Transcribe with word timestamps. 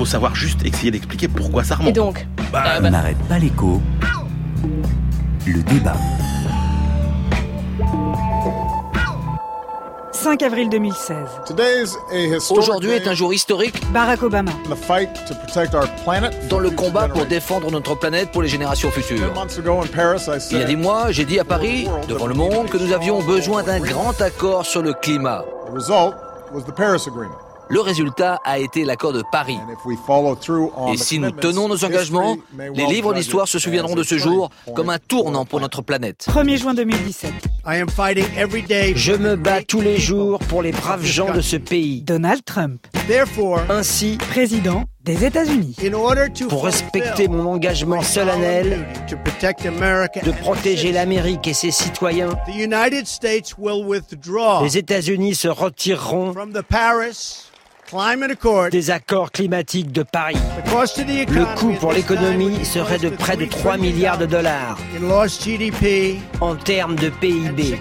faut 0.00 0.06
savoir 0.06 0.34
juste 0.34 0.64
essayer 0.64 0.90
d'expliquer 0.90 1.28
pourquoi 1.28 1.62
ça 1.62 1.74
remonte. 1.74 1.90
Et 1.90 1.92
donc 1.92 2.26
Bah, 2.50 2.64
On 2.82 2.88
n'arrête 2.88 3.18
pas 3.28 3.38
l'écho. 3.38 3.82
Le 5.46 5.62
débat. 5.62 5.92
5 10.12 10.42
avril 10.42 10.70
2016. 10.70 11.18
Aujourd'hui 12.50 12.92
est 12.92 13.08
un 13.08 13.12
jour 13.12 13.34
historique 13.34 13.78
Barack 13.92 14.22
Obama. 14.22 14.52
dans 16.48 16.60
le 16.60 16.70
combat 16.70 17.06
pour 17.06 17.26
défendre 17.26 17.70
notre 17.70 17.94
planète 17.94 18.30
pour 18.30 18.40
les 18.40 18.48
générations 18.48 18.90
futures. 18.90 19.30
Il 20.50 20.58
y 20.58 20.62
a 20.62 20.64
des 20.64 20.76
mois, 20.76 21.12
j'ai 21.12 21.26
dit 21.26 21.38
à 21.38 21.44
Paris, 21.44 21.86
devant 22.08 22.26
le 22.26 22.34
monde, 22.34 22.70
que 22.70 22.78
nous 22.78 22.94
avions 22.94 23.22
besoin 23.22 23.62
d'un 23.64 23.80
grand 23.80 24.18
accord 24.22 24.64
sur 24.64 24.80
le 24.80 24.94
climat. 24.94 25.44
Le 27.70 27.80
résultat 27.80 28.40
a 28.44 28.58
été 28.58 28.84
l'accord 28.84 29.12
de 29.12 29.22
Paris. 29.30 29.58
Et 30.92 30.96
si 30.96 31.20
nous 31.20 31.30
tenons 31.30 31.68
nos 31.68 31.84
engagements, 31.84 32.36
les 32.74 32.86
livres 32.86 33.14
d'histoire 33.14 33.46
se 33.46 33.60
souviendront 33.60 33.94
de 33.94 34.02
ce 34.02 34.18
jour 34.18 34.50
comme 34.74 34.90
un 34.90 34.98
tournant 34.98 35.44
pour 35.44 35.60
notre 35.60 35.80
planète. 35.80 36.26
1er 36.28 36.58
juin 36.58 36.74
2017. 36.74 37.32
Je 38.96 39.12
me 39.12 39.36
bats 39.36 39.62
tous 39.62 39.80
les 39.80 39.98
jours 39.98 40.40
pour 40.40 40.62
les 40.62 40.72
braves 40.72 41.04
gens 41.04 41.32
de 41.32 41.40
ce 41.40 41.56
pays. 41.56 42.02
Donald 42.02 42.44
Trump, 42.44 42.84
Ainsi, 43.68 44.18
président 44.30 44.84
des 45.04 45.24
États-Unis. 45.24 45.76
pour 46.48 46.64
respecter 46.64 47.28
mon 47.28 47.46
engagement 47.46 48.02
solennel 48.02 48.84
de 49.08 50.32
protéger 50.42 50.92
l'Amérique 50.92 51.46
et 51.46 51.54
ses 51.54 51.70
citoyens, 51.70 52.30
les 54.62 54.78
États-Unis 54.78 55.34
se 55.34 55.48
retireront 55.48 56.34
des 58.70 58.90
accords 58.90 59.32
climatiques 59.32 59.90
de 59.90 60.02
Paris. 60.02 60.36
Le 60.64 61.56
coût 61.56 61.72
pour 61.80 61.92
l'économie 61.92 62.64
serait 62.64 62.98
de 62.98 63.08
près 63.08 63.36
de 63.36 63.46
3 63.46 63.78
milliards 63.78 64.18
de 64.18 64.26
dollars 64.26 64.78
en 66.40 66.54
termes 66.54 66.94
de 66.94 67.08
PIB 67.08 67.78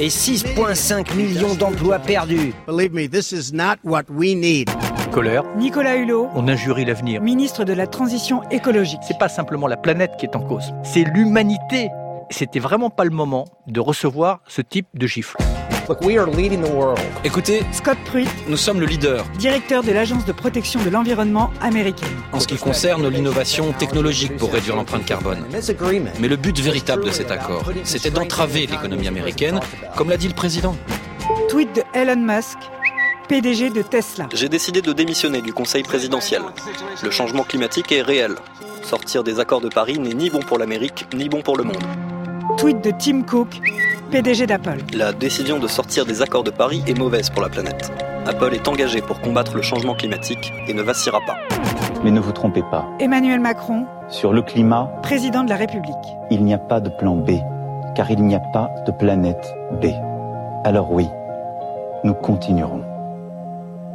et 0.00 0.08
6,5 0.08 1.14
millions 1.14 1.54
d'emplois 1.54 1.98
perdus. 1.98 2.52
Colère, 5.12 5.44
Nicolas 5.56 5.96
Hulot, 5.96 6.28
on 6.34 6.46
injurie 6.48 6.84
l'avenir. 6.84 7.22
ministre 7.22 7.64
de 7.64 7.72
la 7.72 7.86
Transition 7.86 8.42
écologique. 8.50 9.00
C'est 9.06 9.18
pas 9.18 9.30
simplement 9.30 9.66
la 9.66 9.78
planète 9.78 10.12
qui 10.18 10.26
est 10.26 10.36
en 10.36 10.40
cause, 10.40 10.74
c'est 10.84 11.04
l'humanité. 11.04 11.88
C'était 12.30 12.60
vraiment 12.60 12.90
pas 12.90 13.04
le 13.04 13.10
moment 13.10 13.46
de 13.66 13.80
recevoir 13.80 14.40
ce 14.46 14.60
type 14.60 14.88
de 14.92 15.06
gifle. 15.06 15.38
Écoutez, 17.24 17.62
Scott 17.72 17.96
Pruitt, 18.04 18.28
nous 18.46 18.56
sommes 18.56 18.80
le 18.80 18.86
leader 18.86 19.24
directeur 19.38 19.82
de 19.82 19.90
l'Agence 19.90 20.24
de 20.24 20.32
protection 20.32 20.82
de 20.82 20.90
l'environnement 20.90 21.50
américaine. 21.60 22.08
en 22.32 22.40
ce 22.40 22.46
qui 22.46 22.56
concerne 22.56 23.08
l'innovation 23.08 23.72
technologique 23.72 24.36
pour 24.36 24.52
réduire 24.52 24.76
l'empreinte 24.76 25.06
carbone. 25.06 25.44
Mais 26.20 26.28
le 26.28 26.36
but 26.36 26.58
véritable 26.60 27.04
de 27.04 27.10
cet 27.10 27.30
accord, 27.30 27.70
c'était 27.84 28.10
d'entraver 28.10 28.66
l'économie 28.66 29.08
américaine, 29.08 29.60
comme 29.96 30.10
l'a 30.10 30.16
dit 30.16 30.28
le 30.28 30.34
président. 30.34 30.76
Tweet 31.48 31.74
de 31.74 31.82
Elon 31.94 32.16
Musk, 32.20 32.58
PDG 33.28 33.70
de 33.70 33.82
Tesla. 33.82 34.28
J'ai 34.34 34.48
décidé 34.48 34.82
de 34.82 34.92
démissionner 34.92 35.40
du 35.40 35.52
Conseil 35.52 35.82
présidentiel. 35.82 36.42
Le 37.02 37.10
changement 37.10 37.44
climatique 37.44 37.92
est 37.92 38.02
réel. 38.02 38.34
Sortir 38.82 39.24
des 39.24 39.40
accords 39.40 39.60
de 39.60 39.68
Paris 39.68 39.98
n'est 39.98 40.14
ni 40.14 40.30
bon 40.30 40.40
pour 40.40 40.58
l'Amérique, 40.58 41.06
ni 41.14 41.28
bon 41.28 41.42
pour 41.42 41.56
le 41.56 41.64
monde. 41.64 41.82
Tweet 42.58 42.82
de 42.82 42.90
Tim 42.90 43.22
Cook, 43.22 43.60
PDG 44.10 44.46
d'Apple. 44.46 44.78
La 44.92 45.12
décision 45.12 45.60
de 45.60 45.68
sortir 45.68 46.04
des 46.04 46.22
accords 46.22 46.42
de 46.42 46.50
Paris 46.50 46.82
est 46.88 46.98
mauvaise 46.98 47.30
pour 47.30 47.40
la 47.40 47.48
planète. 47.48 47.92
Apple 48.26 48.52
est 48.52 48.66
engagé 48.66 49.00
pour 49.00 49.20
combattre 49.20 49.54
le 49.54 49.62
changement 49.62 49.94
climatique 49.94 50.52
et 50.66 50.74
ne 50.74 50.82
vacillera 50.82 51.20
pas. 51.20 51.36
Mais 52.02 52.10
ne 52.10 52.18
vous 52.18 52.32
trompez 52.32 52.62
pas, 52.62 52.88
Emmanuel 52.98 53.38
Macron, 53.38 53.86
sur 54.08 54.32
le 54.32 54.42
climat, 54.42 54.90
président 55.02 55.44
de 55.44 55.50
la 55.50 55.56
République. 55.56 55.94
il 56.32 56.44
n'y 56.44 56.52
a 56.52 56.58
pas 56.58 56.80
de 56.80 56.90
plan 56.90 57.14
B, 57.14 57.30
car 57.94 58.10
il 58.10 58.24
n'y 58.24 58.34
a 58.34 58.42
pas 58.52 58.70
de 58.86 58.90
planète 58.90 59.54
B. 59.80 59.86
Alors 60.64 60.92
oui, 60.92 61.06
nous 62.02 62.14
continuerons. 62.14 62.84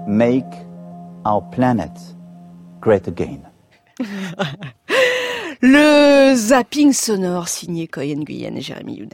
Make 0.07 0.65
our 1.25 1.43
planet 1.49 1.91
great 2.79 3.09
again. 3.09 3.39
Le 5.65 6.35
zapping 6.35 6.91
sonore 6.91 7.47
signé 7.47 7.87
Cohen 7.87 8.23
Guyenne 8.25 8.57
et 8.57 8.61
Jérémy 8.61 8.95
Younes. 8.97 9.07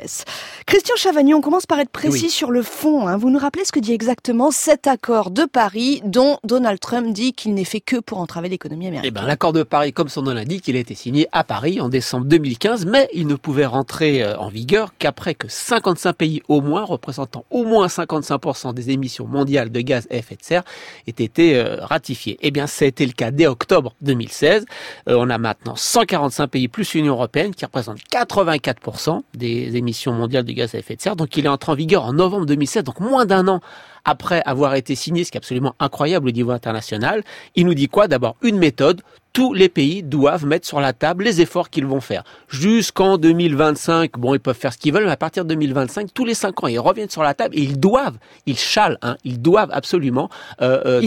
Christian 0.65 0.95
Chavagnon, 0.95 1.37
on 1.37 1.41
commence 1.41 1.67
par 1.67 1.79
être 1.79 1.91
précis 1.91 2.23
Oui. 2.23 2.29
sur 2.31 2.49
le 2.49 2.63
fond. 2.63 3.07
hein. 3.07 3.17
Vous 3.17 3.29
nous 3.29 3.37
rappelez 3.37 3.65
ce 3.65 3.71
que 3.71 3.79
dit 3.79 3.93
exactement 3.93 4.49
cet 4.49 4.87
accord 4.87 5.29
de 5.29 5.43
Paris 5.45 6.01
dont 6.05 6.39
Donald 6.43 6.79
Trump 6.79 7.13
dit 7.13 7.33
qu'il 7.33 7.53
n'est 7.53 7.65
fait 7.65 7.81
que 7.81 7.97
pour 7.97 8.17
entraver 8.17 8.49
l'économie 8.49 8.85
Eh 8.85 8.87
américaine. 8.87 9.13
ben, 9.13 9.27
l'accord 9.27 9.53
de 9.53 9.61
Paris, 9.61 9.93
comme 9.93 10.09
son 10.09 10.23
nom 10.23 10.33
l'indique, 10.33 10.67
il 10.67 10.75
a 10.75 10.79
été 10.79 10.95
signé 10.95 11.27
à 11.33 11.43
Paris 11.43 11.79
en 11.81 11.87
décembre 11.87 12.25
2015, 12.25 12.87
mais 12.87 13.07
il 13.13 13.27
ne 13.27 13.35
pouvait 13.35 13.67
rentrer 13.67 14.23
euh, 14.23 14.35
en 14.39 14.49
vigueur 14.49 14.95
qu'après 14.97 15.35
que 15.35 15.47
55 15.47 16.13
pays 16.13 16.41
au 16.47 16.61
moins, 16.61 16.83
représentant 16.83 17.45
au 17.51 17.63
moins 17.63 17.85
55% 17.85 18.73
des 18.73 18.89
émissions 18.89 19.27
mondiales 19.27 19.71
de 19.71 19.81
gaz 19.81 20.07
à 20.09 20.15
effet 20.15 20.33
de 20.35 20.43
serre, 20.43 20.63
aient 21.05 21.11
été 21.11 21.55
euh, 21.57 21.75
ratifiés. 21.85 22.39
Eh 22.41 22.49
bien, 22.49 22.65
ça 22.65 22.85
a 22.85 22.87
été 22.87 23.05
le 23.05 23.11
cas 23.13 23.29
dès 23.29 23.45
octobre 23.45 23.93
2016. 24.01 24.65
Euh, 25.09 25.15
on 25.19 25.29
a 25.29 25.37
maintenant 25.37 25.75
145 25.75 26.38
pays 26.47 26.67
plus 26.67 26.93
l'Union 26.93 27.13
européenne 27.13 27.53
qui 27.53 27.65
représentent 27.65 27.99
84% 28.11 29.21
des 29.33 29.75
émissions 29.75 30.13
mondiales 30.13 30.45
de 30.45 30.51
gaz 30.51 30.75
à 30.75 30.79
effet 30.79 30.95
de 30.95 31.01
serre. 31.01 31.15
Donc, 31.15 31.35
il 31.37 31.45
est 31.45 31.49
entré 31.49 31.71
en 31.71 31.75
vigueur 31.75 32.05
en 32.05 32.13
novembre 32.13 32.45
2016, 32.45 32.83
donc 32.83 32.99
moins 32.99 33.25
d'un 33.25 33.47
an 33.47 33.59
après 34.05 34.41
avoir 34.45 34.75
été 34.75 34.95
signé, 34.95 35.23
ce 35.23 35.31
qui 35.31 35.37
est 35.37 35.39
absolument 35.39 35.75
incroyable 35.79 36.29
au 36.29 36.31
niveau 36.31 36.51
international. 36.51 37.23
Il 37.55 37.65
nous 37.65 37.73
dit 37.73 37.87
quoi? 37.87 38.07
D'abord, 38.07 38.35
une 38.41 38.57
méthode. 38.57 39.01
Tous 39.33 39.53
les 39.53 39.69
pays 39.69 40.01
doivent 40.03 40.45
mettre 40.45 40.65
sur 40.67 40.79
la 40.79 40.91
table 40.93 41.23
les 41.23 41.39
efforts 41.41 41.69
qu'ils 41.69 41.85
vont 41.85 42.01
faire. 42.01 42.23
Jusqu'en 42.49 43.17
2025, 43.17 44.17
bon, 44.17 44.33
ils 44.33 44.39
peuvent 44.39 44.57
faire 44.57 44.73
ce 44.73 44.77
qu'ils 44.77 44.93
veulent, 44.93 45.05
mais 45.05 45.11
à 45.11 45.17
partir 45.17 45.43
de 45.45 45.49
2025, 45.49 46.09
tous 46.13 46.25
les 46.25 46.33
cinq 46.33 46.63
ans, 46.63 46.67
ils 46.67 46.79
reviennent 46.79 47.09
sur 47.09 47.23
la 47.23 47.33
table 47.33 47.55
et 47.57 47.61
ils 47.61 47.79
doivent, 47.79 48.17
ils 48.45 48.57
chalent, 48.57 48.97
hein, 49.01 49.17
ils 49.23 49.41
doivent 49.41 49.69
absolument. 49.71 50.29
Euh, 50.61 50.81
euh, 50.85 51.01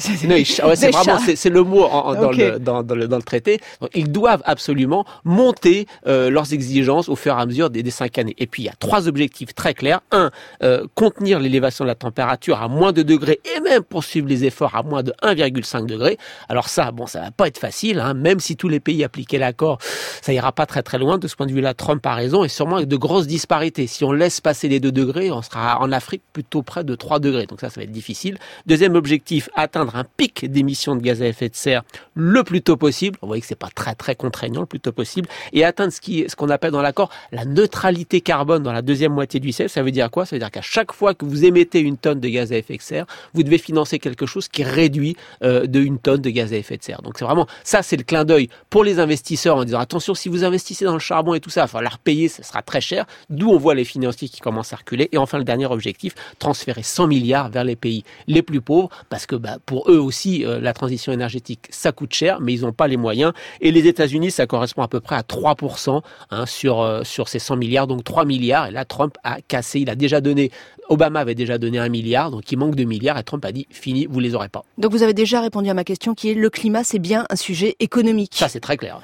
c'est 0.00 0.26
ils 0.40 0.44
cha- 0.44 0.66
ouais, 0.68 0.76
c'est 0.76 0.86
Des 0.86 0.92
vraiment, 0.92 1.18
c'est 1.36 1.48
le 1.50 1.62
mot 1.62 1.84
en- 1.84 1.88
en- 2.08 2.14
dans, 2.14 2.30
le, 2.52 2.58
dans, 2.58 2.82
dans 2.82 2.94
le, 2.94 3.08
dans 3.08 3.16
le 3.16 3.22
traité. 3.22 3.60
Donc, 3.80 3.90
ils 3.94 4.10
doivent 4.10 4.42
absolument 4.44 5.04
monter 5.24 5.86
euh, 6.06 6.30
leurs 6.30 6.52
exigences 6.52 7.08
au 7.08 7.16
fur 7.16 7.36
et 7.36 7.40
à 7.40 7.46
mesure 7.46 7.70
des, 7.70 7.82
des 7.82 7.90
cinq 7.90 8.18
années. 8.18 8.34
Et 8.38 8.46
puis 8.46 8.62
il 8.62 8.66
y 8.66 8.70
a 8.70 8.74
trois 8.78 9.08
objectifs 9.08 9.54
très 9.54 9.74
clairs. 9.74 10.00
Un, 10.10 10.30
euh, 10.62 10.84
contenir 10.94 11.38
l'élévation 11.38 11.84
de 11.84 11.88
la 11.88 11.94
température 11.94 12.60
à 12.60 12.68
moins 12.68 12.92
de 12.92 13.02
degrés 13.02 13.40
et 13.56 13.60
même 13.60 13.82
poursuivre 13.82 14.26
les 14.28 14.44
efforts 14.44 14.74
à 14.74 14.82
moins 14.82 15.02
de 15.02 15.12
1,5 15.22 15.86
degré. 15.86 16.18
Alors 16.48 16.68
ça, 16.68 16.90
bon, 16.90 17.06
ça 17.06 17.20
va 17.20 17.30
pas 17.30 17.46
être 17.46 17.58
facile, 17.58 17.67
hein, 18.00 18.14
même 18.14 18.40
si 18.40 18.56
tous 18.56 18.68
les 18.68 18.80
pays 18.80 19.04
appliquaient 19.04 19.38
l'accord, 19.38 19.78
ça 20.22 20.32
ira 20.32 20.52
pas 20.52 20.66
très 20.66 20.82
très 20.82 20.98
loin. 20.98 21.18
De 21.18 21.28
ce 21.28 21.36
point 21.36 21.46
de 21.46 21.52
vue-là, 21.52 21.74
Trump 21.74 22.04
a 22.06 22.14
raison 22.14 22.44
et 22.44 22.48
sûrement 22.48 22.76
avec 22.76 22.88
de 22.88 22.96
grosses 22.96 23.26
disparités. 23.26 23.86
Si 23.86 24.04
on 24.04 24.12
laisse 24.12 24.40
passer 24.40 24.68
les 24.68 24.80
2 24.80 24.92
degrés, 24.92 25.30
on 25.30 25.42
sera 25.42 25.80
en 25.80 25.92
Afrique 25.92 26.22
plutôt 26.32 26.62
près 26.62 26.84
de 26.84 26.94
3 26.94 27.18
degrés. 27.18 27.46
Donc 27.46 27.60
ça, 27.60 27.70
ça 27.70 27.80
va 27.80 27.84
être 27.84 27.92
difficile. 27.92 28.38
Deuxième 28.66 28.94
objectif, 28.94 29.48
atteindre 29.54 29.96
un 29.96 30.04
pic 30.04 30.50
d'émissions 30.50 30.96
de 30.96 31.00
gaz 31.00 31.22
à 31.22 31.26
effet 31.26 31.48
de 31.48 31.56
serre 31.56 31.82
le 32.14 32.42
plus 32.44 32.62
tôt 32.62 32.76
possible. 32.76 33.18
Vous 33.22 33.28
voyez 33.28 33.40
que 33.40 33.46
c'est 33.46 33.54
pas 33.54 33.70
très 33.74 33.94
très 33.94 34.14
contraignant, 34.14 34.60
le 34.60 34.66
plus 34.66 34.80
tôt 34.80 34.92
possible. 34.92 35.28
Et 35.52 35.64
atteindre 35.64 35.92
ce 35.92 36.00
qui, 36.00 36.24
ce 36.28 36.36
qu'on 36.36 36.50
appelle 36.50 36.72
dans 36.72 36.82
l'accord 36.82 37.10
la 37.32 37.44
neutralité 37.44 38.20
carbone 38.20 38.62
dans 38.62 38.72
la 38.72 38.82
deuxième 38.82 39.12
moitié 39.12 39.40
du 39.40 39.52
siècle. 39.52 39.70
Ça 39.70 39.82
veut 39.82 39.90
dire 39.90 40.10
quoi? 40.10 40.26
Ça 40.26 40.36
veut 40.36 40.40
dire 40.40 40.50
qu'à 40.50 40.62
chaque 40.62 40.92
fois 40.92 41.14
que 41.14 41.24
vous 41.24 41.44
émettez 41.44 41.80
une 41.80 41.96
tonne 41.96 42.20
de 42.20 42.28
gaz 42.28 42.52
à 42.52 42.56
effet 42.56 42.76
de 42.76 42.82
serre, 42.82 43.06
vous 43.34 43.42
devez 43.42 43.58
financer 43.58 43.98
quelque 43.98 44.26
chose 44.26 44.48
qui 44.48 44.64
réduit 44.64 45.16
euh, 45.42 45.66
de 45.66 45.80
une 45.80 45.98
tonne 45.98 46.20
de 46.20 46.30
gaz 46.30 46.52
à 46.52 46.56
effet 46.56 46.76
de 46.76 46.82
serre. 46.82 47.02
Donc 47.02 47.18
c'est 47.18 47.24
vraiment 47.24 47.46
ça, 47.64 47.82
c'est 47.82 47.96
le 47.96 48.04
clin 48.04 48.24
d'œil 48.24 48.48
pour 48.70 48.84
les 48.84 48.98
investisseurs 48.98 49.56
en 49.56 49.64
disant 49.64 49.80
attention, 49.80 50.14
si 50.14 50.28
vous 50.28 50.44
investissez 50.44 50.84
dans 50.84 50.94
le 50.94 50.98
charbon 50.98 51.34
et 51.34 51.40
tout 51.40 51.50
ça, 51.50 51.60
il 51.60 51.64
va 51.64 51.68
falloir 51.68 51.98
payer, 51.98 52.28
ça 52.28 52.42
sera 52.42 52.62
très 52.62 52.80
cher. 52.80 53.06
D'où 53.30 53.50
on 53.50 53.58
voit 53.58 53.74
les 53.74 53.84
financiers 53.84 54.28
qui 54.28 54.40
commencent 54.40 54.72
à 54.72 54.76
reculer. 54.76 55.08
Et 55.12 55.18
enfin, 55.18 55.38
le 55.38 55.44
dernier 55.44 55.66
objectif, 55.66 56.14
transférer 56.38 56.82
100 56.82 57.06
milliards 57.06 57.48
vers 57.50 57.64
les 57.64 57.76
pays 57.76 58.04
les 58.26 58.42
plus 58.42 58.60
pauvres, 58.60 58.88
parce 59.08 59.26
que 59.26 59.36
bah, 59.36 59.58
pour 59.64 59.90
eux 59.90 59.98
aussi, 59.98 60.44
euh, 60.44 60.60
la 60.60 60.72
transition 60.72 61.12
énergétique, 61.12 61.66
ça 61.70 61.92
coûte 61.92 62.14
cher, 62.14 62.40
mais 62.40 62.54
ils 62.54 62.62
n'ont 62.62 62.72
pas 62.72 62.88
les 62.88 62.96
moyens. 62.96 63.32
Et 63.60 63.70
les 63.72 63.86
États-Unis, 63.86 64.30
ça 64.30 64.46
correspond 64.46 64.82
à 64.82 64.88
peu 64.88 65.00
près 65.00 65.16
à 65.16 65.22
3% 65.22 66.02
hein, 66.30 66.46
sur, 66.46 66.80
euh, 66.80 67.02
sur 67.04 67.28
ces 67.28 67.38
100 67.38 67.56
milliards, 67.56 67.86
donc 67.86 68.04
3 68.04 68.24
milliards. 68.24 68.66
Et 68.66 68.70
là, 68.70 68.84
Trump 68.84 69.16
a 69.24 69.40
cassé, 69.40 69.80
il 69.80 69.90
a 69.90 69.94
déjà 69.94 70.20
donné, 70.20 70.50
Obama 70.88 71.20
avait 71.20 71.34
déjà 71.34 71.58
donné 71.58 71.78
un 71.78 71.88
milliard, 71.88 72.30
donc 72.30 72.50
il 72.50 72.58
manque 72.58 72.74
de 72.74 72.84
milliards, 72.84 73.18
et 73.18 73.22
Trump 73.22 73.44
a 73.44 73.52
dit, 73.52 73.66
fini, 73.70 74.06
vous 74.06 74.20
les 74.20 74.34
aurez 74.34 74.48
pas. 74.48 74.64
Donc 74.78 74.92
vous 74.92 75.02
avez 75.02 75.14
déjà 75.14 75.40
répondu 75.40 75.68
à 75.68 75.74
ma 75.74 75.84
question 75.84 76.14
qui 76.14 76.30
est 76.30 76.34
le 76.34 76.50
climat, 76.50 76.84
c'est 76.84 76.98
bien 76.98 77.26
un 77.30 77.36
sujet 77.36 77.47
économique. 77.80 78.34
Ça, 78.34 78.48
c'est 78.48 78.60
très 78.60 78.76
clair. 78.76 79.00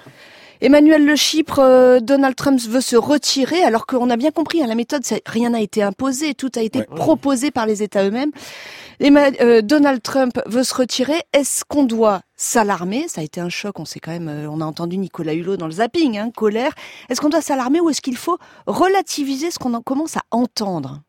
Emmanuel 0.60 1.04
Le 1.04 1.16
Chypre, 1.16 1.58
euh, 1.58 2.00
Donald 2.00 2.36
Trump 2.36 2.60
veut 2.60 2.80
se 2.80 2.96
retirer 2.96 3.62
alors 3.62 3.86
qu'on 3.86 4.08
a 4.08 4.16
bien 4.16 4.30
compris, 4.30 4.62
hein, 4.62 4.66
la 4.66 4.74
méthode, 4.74 5.02
rien 5.26 5.50
n'a 5.50 5.60
été 5.60 5.82
imposé, 5.82 6.34
tout 6.34 6.50
a 6.56 6.62
été 6.62 6.84
proposé 6.84 7.50
par 7.50 7.66
les 7.66 7.82
États 7.82 8.04
eux-mêmes. 8.04 8.30
Euh, 9.02 9.60
Donald 9.62 10.00
Trump 10.02 10.40
veut 10.46 10.62
se 10.62 10.74
retirer. 10.74 11.20
Est-ce 11.32 11.64
qu'on 11.66 11.84
doit 11.84 12.22
s'alarmer? 12.36 13.08
Ça 13.08 13.20
a 13.20 13.24
été 13.24 13.40
un 13.40 13.48
choc, 13.48 13.78
on 13.78 13.84
sait 13.84 14.00
quand 14.00 14.12
même, 14.12 14.28
euh, 14.28 14.48
on 14.48 14.60
a 14.60 14.64
entendu 14.64 14.96
Nicolas 14.96 15.34
Hulot 15.34 15.56
dans 15.56 15.66
le 15.66 15.72
zapping, 15.72 16.16
hein, 16.18 16.30
colère. 16.34 16.72
Est-ce 17.10 17.20
qu'on 17.20 17.28
doit 17.28 17.42
s'alarmer 17.42 17.80
ou 17.80 17.90
est-ce 17.90 18.00
qu'il 18.00 18.16
faut 18.16 18.38
relativiser 18.66 19.50
ce 19.50 19.58
qu'on 19.58 19.74
en 19.74 19.82
commence 19.82 20.16
à 20.16 20.22
entendre? 20.30 21.00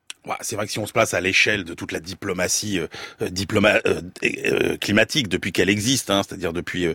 C'est 0.42 0.56
vrai 0.56 0.66
que 0.66 0.72
si 0.72 0.80
on 0.80 0.86
se 0.86 0.94
place 0.94 1.14
à 1.14 1.22
l'échelle 1.22 1.64
de 1.64 1.74
toute 1.74 1.92
la 1.92 2.00
diplomatie 2.00 2.80
euh, 2.80 2.88
euh, 3.22 4.02
euh, 4.24 4.78
climatique 4.78 5.28
depuis 5.28 5.52
qu'elle 5.52 5.70
existe, 5.70 6.10
hein, 6.10 6.22
c'est-à-dire 6.28 6.54
depuis 6.54 6.88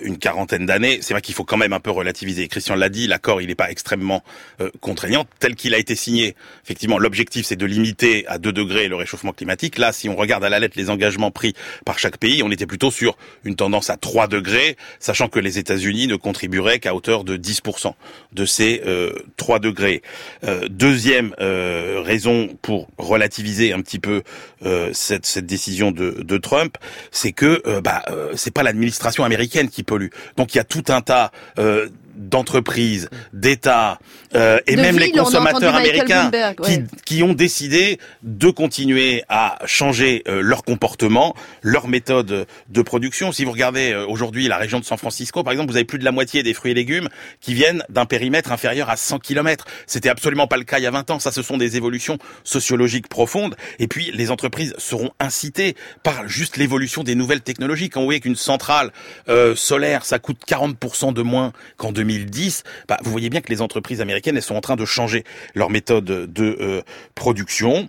une 0.00 0.18
quarantaine 0.18 0.66
d'années, 0.66 0.98
c'est 1.02 1.14
vrai 1.14 1.20
qu'il 1.20 1.34
faut 1.34 1.44
quand 1.44 1.56
même 1.56 1.72
un 1.72 1.80
peu 1.80 1.90
relativiser. 1.90 2.48
Christian 2.48 2.74
l'a 2.74 2.88
dit, 2.88 3.06
l'accord 3.06 3.40
il 3.40 3.48
n'est 3.48 3.54
pas 3.54 3.70
extrêmement 3.70 4.22
contraignant 4.80 5.26
tel 5.38 5.54
qu'il 5.54 5.74
a 5.74 5.78
été 5.78 5.94
signé. 5.94 6.34
Effectivement, 6.64 6.98
l'objectif 6.98 7.46
c'est 7.46 7.56
de 7.56 7.66
limiter 7.66 8.26
à 8.26 8.38
2 8.38 8.52
degrés 8.52 8.88
le 8.88 8.96
réchauffement 8.96 9.32
climatique. 9.32 9.78
Là, 9.78 9.92
si 9.92 10.08
on 10.08 10.16
regarde 10.16 10.44
à 10.44 10.50
la 10.50 10.60
lettre 10.60 10.78
les 10.78 10.90
engagements 10.90 11.30
pris 11.30 11.54
par 11.84 11.98
chaque 11.98 12.18
pays, 12.18 12.42
on 12.42 12.50
était 12.50 12.66
plutôt 12.66 12.90
sur 12.90 13.16
une 13.44 13.56
tendance 13.56 13.90
à 13.90 13.96
3 13.96 14.28
degrés, 14.28 14.76
sachant 15.00 15.28
que 15.28 15.38
les 15.38 15.58
États-Unis 15.58 16.06
ne 16.06 16.16
contribueraient 16.16 16.78
qu'à 16.78 16.94
hauteur 16.94 17.24
de 17.24 17.36
10% 17.36 17.94
de 18.32 18.46
ces 18.46 18.82
3 19.36 19.58
degrés. 19.58 20.02
deuxième 20.68 21.34
raison 21.38 22.48
pour 22.62 22.88
relativiser 22.96 23.72
un 23.72 23.82
petit 23.82 23.98
peu 23.98 24.22
euh, 24.64 24.90
cette, 24.92 25.38
décision 25.40 25.90
de, 25.90 26.38
Trump, 26.38 26.78
c'est 27.10 27.32
que 27.32 27.62
euh, 27.66 27.80
bah 27.80 28.02
euh, 28.08 28.32
c'est 28.36 28.52
pas 28.52 28.62
l'administration 28.62 29.24
américaine 29.24 29.68
qui 29.68 29.82
pollue. 29.82 30.08
Donc 30.36 30.54
il 30.54 30.58
y 30.58 30.60
a 30.60 30.64
tout 30.64 30.84
un 30.88 31.02
tas 31.02 31.32
d'entreprises, 32.14 33.08
d'États 33.32 33.98
euh, 34.34 34.58
et 34.66 34.76
même 34.76 34.98
les 34.98 35.10
consommateurs 35.10 35.74
américains 35.74 36.30
qui, 36.64 36.84
qui, 37.04 37.22
ont 37.22 37.34
décidé 37.34 37.98
de 38.22 38.50
continuer 38.50 39.24
à 39.28 39.58
changer 39.66 40.22
euh, 40.28 40.40
leur 40.40 40.64
comportement, 40.64 41.34
leur 41.62 41.88
méthode 41.88 42.46
de 42.68 42.82
production. 42.82 43.32
Si 43.32 43.44
vous 43.44 43.52
regardez 43.52 43.92
euh, 43.92 44.06
aujourd'hui 44.06 44.48
la 44.48 44.56
région 44.56 44.80
de 44.80 44.84
San 44.84 44.98
Francisco, 44.98 45.42
par 45.42 45.52
exemple, 45.52 45.70
vous 45.70 45.76
avez 45.76 45.84
plus 45.84 45.98
de 45.98 46.04
la 46.04 46.12
moitié 46.12 46.42
des 46.42 46.54
fruits 46.54 46.72
et 46.72 46.74
légumes 46.74 47.08
qui 47.40 47.54
viennent 47.54 47.84
d'un 47.88 48.06
périmètre 48.06 48.52
inférieur 48.52 48.88
à 48.90 48.96
100 48.96 49.18
km. 49.18 49.66
C'était 49.86 50.08
absolument 50.08 50.46
pas 50.46 50.56
le 50.56 50.64
cas 50.64 50.78
il 50.78 50.84
y 50.84 50.86
a 50.86 50.90
20 50.90 51.10
ans. 51.10 51.18
Ça, 51.18 51.32
ce 51.32 51.42
sont 51.42 51.56
des 51.56 51.76
évolutions 51.76 52.18
sociologiques 52.44 53.08
profondes. 53.08 53.56
Et 53.78 53.88
puis, 53.88 54.10
les 54.12 54.30
entreprises 54.30 54.74
seront 54.78 55.10
incitées 55.20 55.76
par 56.02 56.28
juste 56.28 56.56
l'évolution 56.56 57.02
des 57.02 57.14
nouvelles 57.14 57.42
technologies. 57.42 57.90
Quand 57.90 58.00
vous 58.00 58.06
voyez 58.06 58.20
qu'une 58.20 58.36
centrale 58.36 58.92
euh, 59.28 59.54
solaire, 59.54 60.04
ça 60.04 60.18
coûte 60.18 60.38
40% 60.46 61.12
de 61.12 61.22
moins 61.22 61.52
qu'en 61.76 61.92
2010, 62.02 62.64
bah, 62.88 62.98
vous 63.02 63.10
voyez 63.10 63.30
bien 63.30 63.40
que 63.40 63.50
les 63.50 63.62
entreprises 63.62 64.00
américaines, 64.00 64.40
sont 64.40 64.56
en 64.56 64.60
train 64.60 64.76
de 64.76 64.84
changer 64.84 65.24
leur 65.54 65.70
méthode 65.70 66.04
de 66.04 66.56
euh, 66.60 66.82
production. 67.14 67.88